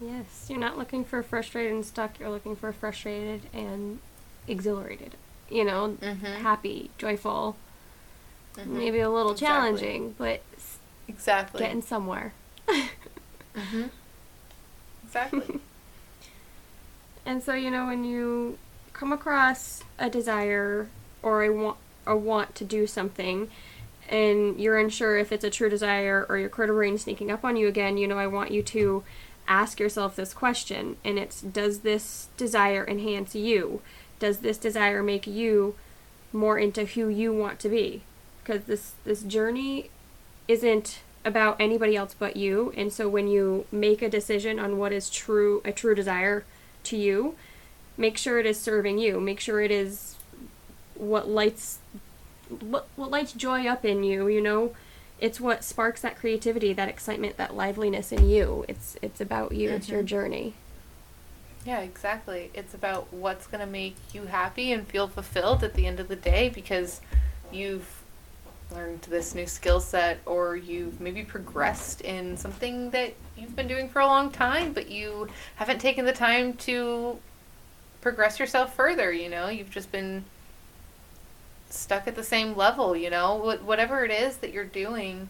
yes 0.01 0.47
you're 0.49 0.59
not 0.59 0.77
looking 0.79 1.05
for 1.05 1.23
frustrated 1.23 1.73
and 1.73 1.85
stuck 1.85 2.19
you're 2.19 2.31
looking 2.31 2.57
for 2.57 2.73
frustrated 2.73 3.43
and 3.53 4.01
exhilarated 4.49 5.15
you 5.51 5.63
know 5.65 5.97
Mhm. 6.01 6.37
happy 6.41 6.91
joyful 6.99 7.57
Mhm. 8.57 8.67
maybe 8.67 8.99
a 9.01 9.11
little 9.11 9.33
Exactly. 9.33 9.47
challenging 9.47 10.15
but 10.19 10.41
Exactly. 11.07 11.61
getting 11.61 11.83
somewhere 11.83 12.33
hmm 13.55 13.85
Exactly. 15.11 15.61
And 17.27 17.43
so, 17.43 17.55
you 17.55 17.71
know, 17.71 17.87
when 17.87 18.03
you 18.03 18.59
come 18.93 19.13
across 19.13 19.85
a 19.99 20.09
desire 20.09 20.89
or 21.23 21.45
a 21.45 21.51
want, 21.51 21.77
a 22.07 22.17
want 22.17 22.55
to 22.57 22.65
do 22.65 22.87
something, 22.87 23.51
and 24.09 24.59
you're 24.59 24.79
unsure 24.79 25.19
if 25.19 25.31
it's 25.31 25.45
a 25.45 25.51
true 25.51 25.69
desire 25.69 26.27
or 26.29 26.39
your 26.39 26.49
critter 26.49 26.73
brain 26.73 26.99
sneaking 26.99 27.31
up 27.31 27.45
on 27.45 27.57
you 27.57 27.69
again, 27.69 27.99
you 27.99 28.09
know, 28.09 28.19
I 28.19 28.27
want 28.27 28.51
you 28.51 28.63
to 28.65 29.05
ask 29.47 29.79
yourself 29.79 30.17
this 30.17 30.33
question 30.33 30.97
and 31.05 31.19
it's 31.19 31.41
does 31.41 31.81
this 31.81 32.29
desire 32.37 32.85
enhance 32.89 33.35
you? 33.35 33.83
Does 34.19 34.39
this 34.39 34.59
desire 34.59 35.03
make 35.03 35.27
you 35.27 35.75
more 36.33 36.59
into 36.59 36.85
who 36.85 37.09
you 37.09 37.33
want 37.33 37.61
to 37.61 37.69
be? 37.69 38.03
Because 38.43 38.65
this 38.65 38.95
this 39.05 39.23
journey 39.23 39.91
isn't 40.49 41.01
about 41.25 41.61
anybody 41.61 41.97
else 41.97 42.15
but 42.19 42.37
you. 42.37 42.73
And 42.77 42.93
so 42.93 43.09
when 43.09 43.29
you 43.29 43.67
make 43.71 44.03
a 44.03 44.09
decision 44.09 44.59
on 44.59 44.79
what 44.79 44.93
is 44.93 45.11
true 45.11 45.61
a 45.65 45.73
true 45.73 45.95
desire 45.95 46.45
to 46.85 46.97
you 46.97 47.35
make 48.01 48.17
sure 48.17 48.39
it 48.39 48.47
is 48.47 48.59
serving 48.59 48.99
you. 48.99 49.21
Make 49.21 49.39
sure 49.39 49.61
it 49.61 49.71
is 49.71 50.17
what 50.95 51.29
lights 51.29 51.79
what, 52.59 52.89
what 52.97 53.11
lights 53.11 53.33
joy 53.33 53.67
up 53.67 53.85
in 53.85 54.03
you 54.03 54.27
you 54.27 54.41
know? 54.41 54.75
It's 55.21 55.39
what 55.39 55.63
sparks 55.63 56.01
that 56.01 56.17
creativity 56.17 56.73
that 56.73 56.89
excitement 56.89 57.37
that 57.37 57.55
liveliness 57.55 58.11
in 58.11 58.29
you. 58.29 58.65
It's 58.67 58.97
it's 59.03 59.21
about 59.21 59.53
you. 59.53 59.71
It's 59.71 59.89
your 59.89 60.01
mm-hmm. 60.01 60.07
journey. 60.07 60.55
Yeah, 61.67 61.81
exactly. 61.81 62.51
It's 62.55 62.73
about 62.73 63.13
what's 63.13 63.47
going 63.47 63.61
to 63.61 63.71
make 63.71 63.97
you 64.15 64.25
happy 64.25 64.73
and 64.73 64.87
feel 64.87 65.09
fulfilled 65.09 65.63
at 65.63 65.75
the 65.75 65.87
end 65.87 66.01
of 66.01 66.09
the 66.09 66.17
day 66.17 66.49
because 66.49 67.03
you've 67.53 68.00
learned 68.73 69.03
this 69.03 69.35
new 69.35 69.47
skill 69.47 69.81
set 69.81 70.21
or 70.27 70.57
you've 70.57 71.01
maybe 71.01 71.23
progressed 71.23 72.01
in 72.03 72.37
something 72.37 72.91
that 72.91 73.15
you've 73.37 73.57
been 73.57 73.69
doing 73.69 73.89
for 73.89 74.01
a 74.01 74.07
long 74.07 74.31
time, 74.31 74.73
but 74.73 74.91
you 74.91 75.29
haven't 75.57 75.81
taken 75.81 76.05
the 76.05 76.13
time 76.13 76.55
to 76.55 77.19
progress 78.01 78.39
yourself 78.39 78.75
further, 78.75 79.13
you 79.13 79.29
know? 79.29 79.49
You've 79.49 79.71
just 79.71 79.91
been 79.93 80.25
stuck 81.69 82.07
at 82.09 82.15
the 82.17 82.23
same 82.25 82.57
level, 82.57 82.97
you 82.97 83.11
know? 83.11 83.39
Wh- 83.39 83.67
Whatever 83.67 84.05
it 84.05 84.11
is 84.11 84.39
that 84.39 84.53
you're 84.53 84.65
doing, 84.65 85.29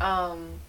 um, 0.00 0.60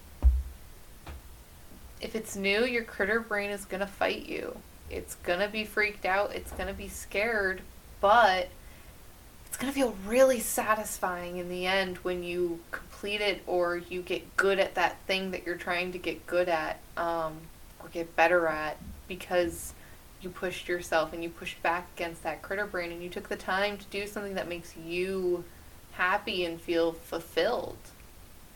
if 2.00 2.14
it's 2.14 2.36
new, 2.36 2.64
your 2.64 2.84
critter 2.84 3.20
brain 3.20 3.50
is 3.50 3.64
going 3.64 3.80
to 3.80 3.86
fight 3.86 4.26
you. 4.26 4.56
It's 4.90 5.14
going 5.16 5.40
to 5.40 5.48
be 5.48 5.64
freaked 5.64 6.04
out. 6.04 6.34
It's 6.34 6.52
going 6.52 6.68
to 6.68 6.74
be 6.74 6.88
scared, 6.88 7.60
but 8.00 8.48
it's 9.56 9.62
going 9.62 9.72
to 9.72 9.80
feel 9.80 9.96
really 10.06 10.38
satisfying 10.38 11.38
in 11.38 11.48
the 11.48 11.64
end 11.64 11.96
when 12.02 12.22
you 12.22 12.60
complete 12.72 13.22
it 13.22 13.40
or 13.46 13.78
you 13.78 14.02
get 14.02 14.36
good 14.36 14.58
at 14.58 14.74
that 14.74 14.98
thing 15.06 15.30
that 15.30 15.46
you're 15.46 15.56
trying 15.56 15.92
to 15.92 15.98
get 15.98 16.26
good 16.26 16.46
at 16.46 16.78
um, 16.98 17.38
or 17.82 17.88
get 17.88 18.14
better 18.14 18.48
at 18.48 18.76
because 19.08 19.72
you 20.20 20.28
pushed 20.28 20.68
yourself 20.68 21.14
and 21.14 21.22
you 21.22 21.30
pushed 21.30 21.62
back 21.62 21.88
against 21.96 22.22
that 22.22 22.42
critter 22.42 22.66
brain 22.66 22.92
and 22.92 23.02
you 23.02 23.08
took 23.08 23.30
the 23.30 23.36
time 23.36 23.78
to 23.78 23.86
do 23.86 24.06
something 24.06 24.34
that 24.34 24.46
makes 24.46 24.76
you 24.76 25.42
happy 25.92 26.44
and 26.44 26.60
feel 26.60 26.92
fulfilled. 26.92 27.78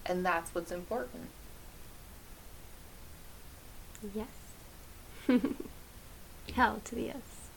And 0.05 0.23
that's 0.23 0.55
what's 0.55 0.71
important. 0.71 1.31
yes 4.15 4.27
hell 6.55 6.83
to 6.85 6.95
the 6.95 7.15
yes 7.15 7.51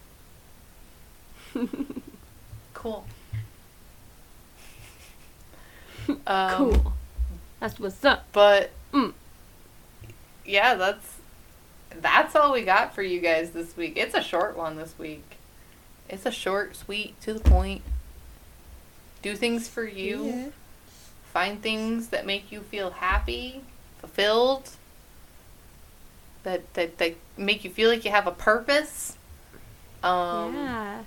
Cool. 2.73 3.06
Um, 6.27 6.55
cool 6.57 6.93
that's 7.59 7.79
what's 7.79 8.03
up 8.03 8.25
But 8.33 8.71
Mm. 8.91 9.13
yeah, 10.45 10.75
that's 10.75 11.15
that's 11.95 12.35
all 12.35 12.51
we 12.53 12.61
got 12.63 12.93
for 12.95 13.01
you 13.03 13.19
guys 13.21 13.51
this 13.51 13.77
week. 13.77 13.93
It's 13.97 14.13
a 14.15 14.21
short 14.21 14.57
one 14.57 14.75
this 14.77 14.97
week. 14.97 15.37
It's 16.09 16.25
a 16.25 16.31
short, 16.31 16.75
sweet, 16.75 17.19
to 17.21 17.33
the 17.33 17.39
point. 17.39 17.81
Do 19.21 19.35
things 19.35 19.67
for 19.67 19.85
you. 19.85 20.51
Find 21.31 21.61
things 21.61 22.09
that 22.09 22.25
make 22.25 22.51
you 22.51 22.61
feel 22.61 22.91
happy, 22.91 23.61
fulfilled. 23.99 24.69
That 26.43 26.71
that 26.73 26.97
that 26.97 27.15
make 27.37 27.63
you 27.63 27.69
feel 27.69 27.89
like 27.89 28.03
you 28.03 28.11
have 28.11 28.27
a 28.27 28.31
purpose. 28.31 29.17
Um, 30.03 30.53
yeah. 30.55 31.03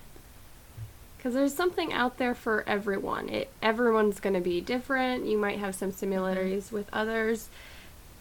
Because 1.26 1.34
there's 1.34 1.54
something 1.54 1.92
out 1.92 2.18
there 2.18 2.36
for 2.36 2.62
everyone. 2.68 3.28
It 3.28 3.50
everyone's 3.60 4.20
going 4.20 4.34
to 4.34 4.40
be 4.40 4.60
different. 4.60 5.26
You 5.26 5.36
might 5.36 5.58
have 5.58 5.74
some 5.74 5.90
similarities 5.90 6.70
with 6.70 6.86
others, 6.92 7.48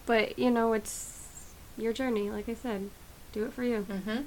but 0.07 0.39
you 0.39 0.49
know 0.49 0.73
it's 0.73 1.51
your 1.77 1.93
journey. 1.93 2.31
Like 2.31 2.49
I 2.49 2.55
said, 2.55 2.89
do 3.31 3.45
it 3.45 3.53
for 3.53 3.61
you. 3.61 3.85
Mm-hmm. 3.87 4.21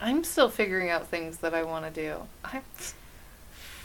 I'm 0.00 0.24
still 0.24 0.48
figuring 0.48 0.90
out 0.90 1.06
things 1.06 1.38
that 1.38 1.54
I 1.54 1.62
want 1.62 1.84
to 1.84 1.92
do. 1.92 2.16
I, 2.44 2.60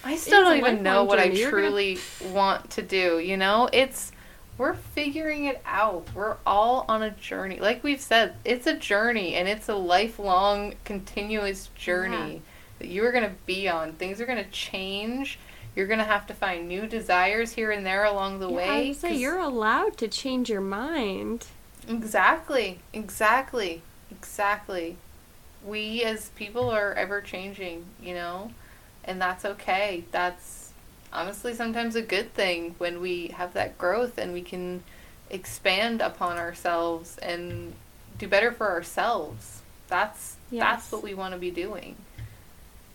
I 0.03 0.15
still 0.15 0.41
a 0.41 0.45
don't 0.45 0.57
even 0.57 0.81
know 0.81 1.03
what 1.03 1.19
I 1.19 1.27
journey. 1.27 1.37
Gonna- 1.37 1.51
truly 1.51 1.97
want 2.31 2.71
to 2.71 2.81
do. 2.81 3.19
You 3.19 3.37
know, 3.37 3.69
it's 3.71 4.11
we're 4.57 4.73
figuring 4.73 5.45
it 5.45 5.61
out. 5.63 6.07
We're 6.15 6.37
all 6.43 6.85
on 6.89 7.03
a 7.03 7.11
journey. 7.11 7.59
Like 7.59 7.83
we've 7.83 8.01
said, 8.01 8.33
it's 8.43 8.65
a 8.65 8.75
journey 8.75 9.35
and 9.35 9.47
it's 9.47 9.69
a 9.69 9.75
lifelong, 9.75 10.73
continuous 10.85 11.69
journey 11.75 12.41
that 12.83 12.89
you 12.89 13.05
are 13.05 13.13
going 13.13 13.23
to 13.23 13.35
be 13.45 13.69
on. 13.69 13.93
Things 13.93 14.19
are 14.19 14.25
going 14.25 14.43
to 14.43 14.49
change. 14.51 15.39
You're 15.73 15.87
going 15.87 15.99
to 15.99 16.05
have 16.05 16.27
to 16.27 16.33
find 16.33 16.67
new 16.67 16.85
desires 16.85 17.53
here 17.53 17.71
and 17.71 17.85
there 17.85 18.03
along 18.03 18.39
the 18.39 18.49
Yeah, 18.49 18.55
way. 18.55 18.89
I 18.89 18.91
say 18.91 19.15
you're 19.15 19.39
allowed 19.39 19.95
to 19.97 20.09
change 20.09 20.49
your 20.49 20.61
mind. 20.61 21.47
Exactly. 21.87 22.79
Exactly. 22.91 23.81
Exactly. 24.11 24.97
We 25.65 26.03
as 26.03 26.29
people 26.31 26.69
are 26.69 26.93
ever 26.93 27.21
changing, 27.21 27.85
you 28.01 28.13
know? 28.13 28.51
And 29.05 29.21
that's 29.21 29.45
okay. 29.45 30.03
That's 30.11 30.73
honestly 31.13 31.53
sometimes 31.53 31.95
a 31.95 32.01
good 32.01 32.33
thing 32.33 32.75
when 32.79 32.99
we 32.99 33.27
have 33.29 33.53
that 33.53 33.77
growth 33.77 34.17
and 34.17 34.33
we 34.33 34.41
can 34.41 34.83
expand 35.29 36.01
upon 36.01 36.37
ourselves 36.37 37.17
and 37.19 37.73
do 38.17 38.27
better 38.27 38.51
for 38.51 38.69
ourselves. 38.69 39.61
That's 39.87 40.35
that's 40.51 40.91
what 40.91 41.01
we 41.03 41.13
want 41.13 41.33
to 41.33 41.39
be 41.39 41.49
doing. 41.51 41.95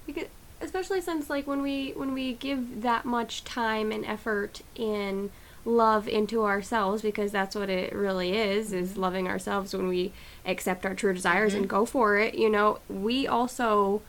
Because 0.09 0.29
especially 0.61 1.01
since 1.01 1.31
like 1.31 1.47
when 1.47 1.63
we 1.63 1.93
when 1.93 2.13
we 2.13 2.33
give 2.33 2.83
that 2.83 3.05
much 3.05 3.45
time 3.45 3.93
and 3.93 4.05
effort 4.05 4.63
in 4.75 5.31
love 5.65 6.09
into 6.09 6.45
ourselves 6.45 7.03
because 7.03 7.31
that's 7.31 7.55
what 7.55 7.69
it 7.69 7.93
really 7.93 8.37
is 8.37 8.73
is 8.73 8.97
loving 8.97 9.29
ourselves 9.29 9.75
when 9.75 9.87
we 9.87 10.11
accept 10.47 10.87
our 10.87 10.95
true 10.95 11.13
desires 11.13 11.53
and 11.53 11.65
mm-hmm. 11.65 11.77
go 11.77 11.85
for 11.85 12.17
it 12.19 12.35
you 12.35 12.49
know 12.49 12.79
we 12.89 13.27
also 13.27 14.01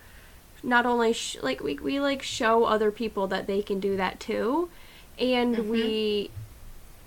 not 0.63 0.85
only 0.85 1.13
sh- 1.13 1.37
like 1.41 1.61
we, 1.61 1.75
we 1.75 1.99
like 1.99 2.21
show 2.21 2.63
other 2.63 2.91
people 2.91 3.27
that 3.27 3.45
they 3.45 3.61
can 3.61 3.79
do 3.79 3.97
that 3.97 4.19
too 4.19 4.69
and 5.19 5.55
mm-hmm. 5.55 5.69
we 5.69 6.31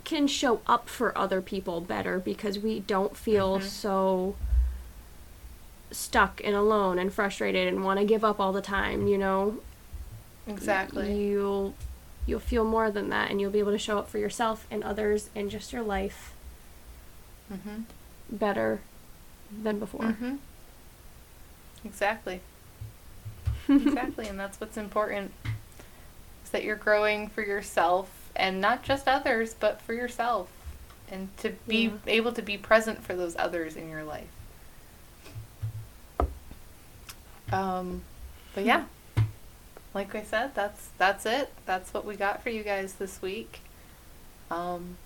can 0.04 0.26
show 0.26 0.60
up 0.66 0.88
for 0.88 1.16
other 1.16 1.40
people 1.40 1.80
better 1.80 2.18
because 2.18 2.58
we 2.58 2.80
don't 2.80 3.16
feel 3.16 3.58
mm-hmm. 3.58 3.66
so 3.66 4.36
stuck 5.92 6.40
and 6.44 6.54
alone 6.54 6.98
and 6.98 7.12
frustrated 7.12 7.68
and 7.68 7.84
want 7.84 7.98
to 8.00 8.04
give 8.06 8.24
up 8.24 8.40
all 8.40 8.52
the 8.52 8.62
time 8.62 9.06
you 9.06 9.18
know 9.18 9.58
Exactly. 10.46 11.14
you'll 11.14 11.74
you'll 12.26 12.40
feel 12.40 12.64
more 12.64 12.90
than 12.90 13.08
that 13.10 13.30
and 13.30 13.40
you'll 13.40 13.50
be 13.50 13.58
able 13.58 13.72
to 13.72 13.78
show 13.78 13.98
up 13.98 14.08
for 14.08 14.18
yourself 14.18 14.66
and 14.70 14.82
others 14.84 15.28
and 15.36 15.50
just 15.50 15.72
your 15.72 15.82
life 15.82 16.32
Mhm. 17.52 17.84
better 18.30 18.80
than 19.62 19.78
before 19.78 20.00
Mhm. 20.06 20.38
Exactly. 21.84 22.40
exactly, 23.68 24.28
and 24.28 24.38
that's 24.38 24.60
what's 24.60 24.76
important. 24.76 25.32
Is 26.44 26.50
that 26.50 26.64
you're 26.64 26.76
growing 26.76 27.28
for 27.28 27.42
yourself 27.42 28.08
and 28.36 28.60
not 28.60 28.82
just 28.82 29.06
others, 29.08 29.54
but 29.54 29.80
for 29.82 29.92
yourself. 29.94 30.48
And 31.10 31.36
to 31.38 31.50
be 31.66 31.84
Yeah. 31.84 31.90
able 32.06 32.32
to 32.32 32.42
be 32.42 32.56
present 32.56 33.02
for 33.04 33.14
those 33.14 33.36
others 33.36 33.76
in 33.76 33.88
your 33.90 34.04
life. 34.04 34.28
Um 37.52 38.02
but 38.54 38.64
yeah. 38.64 38.84
Like 39.94 40.14
I 40.14 40.22
said, 40.22 40.54
that's 40.54 40.88
that's 40.98 41.26
it. 41.26 41.52
That's 41.66 41.92
what 41.92 42.04
we 42.04 42.16
got 42.16 42.42
for 42.42 42.50
you 42.50 42.62
guys 42.62 42.94
this 42.94 43.20
week. 43.22 43.60
Um 44.50 44.96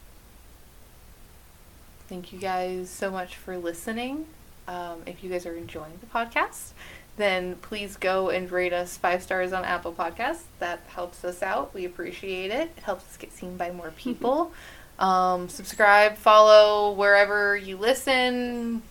Thank 2.09 2.33
you 2.33 2.39
guys 2.39 2.89
so 2.89 3.11
much 3.11 3.35
for 3.35 3.59
listening. 3.59 4.27
Um, 4.69 5.03
if 5.07 5.25
you 5.25 5.31
guys 5.31 5.45
are 5.45 5.57
enjoying 5.57 5.99
the 6.01 6.07
podcast, 6.07 6.71
then 7.17 7.57
please 7.57 7.97
go 7.97 8.31
and 8.31 8.51
rate 8.51 8.73
us 8.73 8.97
five 8.97 9.23
stars 9.25 9.53
on 9.53 9.65
Apple 9.65 9.93
Podcasts. 9.93 10.43
That 10.61 10.81
helps 10.89 11.25
us 11.25 11.43
out. 11.43 11.75
We 11.75 11.85
appreciate 11.85 12.53
it. 12.53 12.71
It 12.77 12.83
helps 12.85 13.05
us 13.05 13.17
get 13.17 13.33
seen 13.33 13.57
by 13.57 13.73
more 13.73 13.91
people. 13.97 14.53
um, 15.01 15.49
subscribe, 15.49 16.17
follow 16.17 16.93
wherever 16.93 17.57
you 17.57 17.77
listen, 17.77 18.83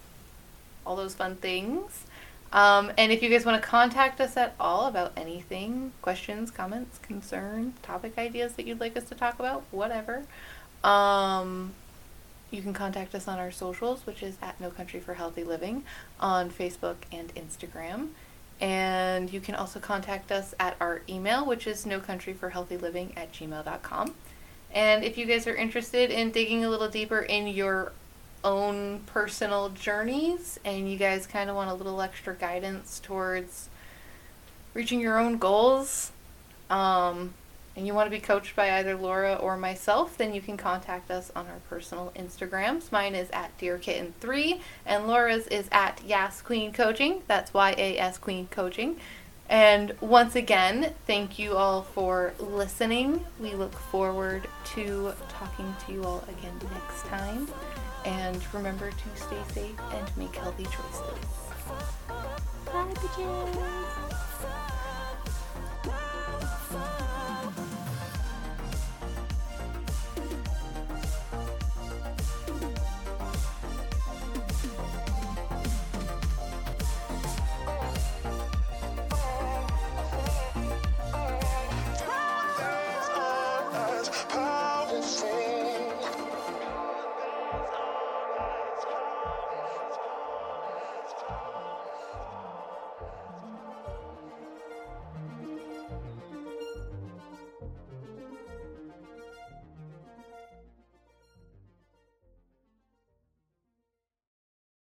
all 0.86 0.96
those 0.98 1.16
fun 1.16 1.38
things. 1.38 2.05
Um, 2.56 2.90
and 2.98 3.12
if 3.12 3.22
you 3.22 3.30
guys 3.30 3.46
want 3.46 3.62
to 3.62 3.68
contact 3.68 4.22
us 4.22 4.38
at 4.38 4.56
all 4.62 4.88
about 4.88 5.12
anything, 5.18 5.92
questions, 6.02 6.52
comments, 6.52 7.00
concerns, 7.00 7.78
topic 7.82 8.18
ideas 8.18 8.54
that 8.54 8.66
you'd 8.66 8.80
like 8.80 8.96
us 8.96 9.04
to 9.10 9.16
talk 9.16 9.40
about, 9.40 9.64
whatever, 9.72 10.24
um, 10.82 11.74
you 12.52 12.62
can 12.62 12.74
contact 12.74 13.14
us 13.14 13.28
on 13.28 13.40
our 13.40 13.52
socials, 13.52 14.06
which 14.06 14.24
is 14.24 14.38
at 14.42 14.62
No 14.62 14.70
Country 14.70 15.02
for 15.02 15.16
Healthy 15.16 15.44
Living 15.44 15.84
on 16.22 16.50
Facebook 16.50 16.96
and 17.12 17.36
Instagram. 17.36 18.08
And 18.62 19.34
you 19.34 19.42
can 19.42 19.56
also 19.56 19.82
contact 19.82 20.32
us 20.32 20.56
at 20.58 20.78
our 20.80 21.02
email, 21.10 21.46
which 21.46 21.68
is 21.68 21.86
no 21.86 22.00
country 22.00 22.32
for 22.32 22.52
healthy 22.52 22.78
living 22.78 23.12
at 23.18 23.34
gmail.com. 23.34 24.16
And 24.72 25.04
if 25.04 25.18
you 25.18 25.26
guys 25.26 25.46
are 25.46 25.56
interested 25.56 26.10
in 26.10 26.32
digging 26.32 26.64
a 26.64 26.70
little 26.70 26.88
deeper 26.88 27.20
in 27.20 27.48
your 27.48 27.92
own 28.46 29.02
personal 29.08 29.70
journeys 29.70 30.58
and 30.64 30.90
you 30.90 30.98
guys 30.98 31.28
kind 31.28 31.50
of 31.50 31.58
want 31.58 31.70
a 31.70 31.74
little 31.74 32.02
extra 32.02 32.34
guidance 32.34 33.02
towards 33.04 33.68
reaching 34.74 35.00
your 35.00 35.18
own 35.18 35.38
goals, 35.38 36.12
um, 36.70 37.34
and 37.76 37.88
you 37.88 37.94
want 37.94 38.06
to 38.08 38.12
be 38.12 38.20
coached 38.20 38.56
by 38.56 38.72
either 38.78 38.96
Laura 38.96 39.36
or 39.36 39.58
myself, 39.58 40.18
then 40.18 40.34
you 40.34 40.42
can 40.42 40.56
contact 40.58 41.12
us 41.12 41.32
on 41.36 41.48
our 41.48 41.60
personal 41.70 42.12
Instagrams. 42.16 42.92
Mine 42.92 43.16
is 43.16 43.30
at 43.32 43.58
DearKitten3, 43.58 44.62
and 44.86 45.08
Laura's 45.08 45.48
is 45.48 45.68
at 45.72 46.02
Yas 46.06 46.42
Queen 46.42 46.72
Coaching. 46.72 47.22
That's 47.28 47.54
Y 47.54 47.74
A 47.78 47.98
S 47.98 48.18
Queen 48.18 48.48
Coaching. 48.48 48.98
And 49.50 49.94
once 50.02 50.36
again, 50.36 50.94
thank 51.06 51.38
you 51.38 51.56
all 51.56 51.84
for 51.84 52.34
listening. 52.40 53.26
We 53.40 53.54
look 53.54 53.74
forward 53.74 54.48
to 54.74 55.14
talking 55.30 55.76
to 55.86 55.94
you 55.94 56.04
all 56.04 56.24
again 56.28 56.60
next 56.74 57.06
time. 57.06 57.48
And 58.06 58.42
remember 58.54 58.92
to 58.92 59.22
stay 59.22 59.42
safe 59.54 59.80
and 59.94 60.18
make 60.18 60.36
healthy 60.36 60.66
choices. 60.66 61.26
Bye, 62.66 62.94
bitches. 62.96 64.72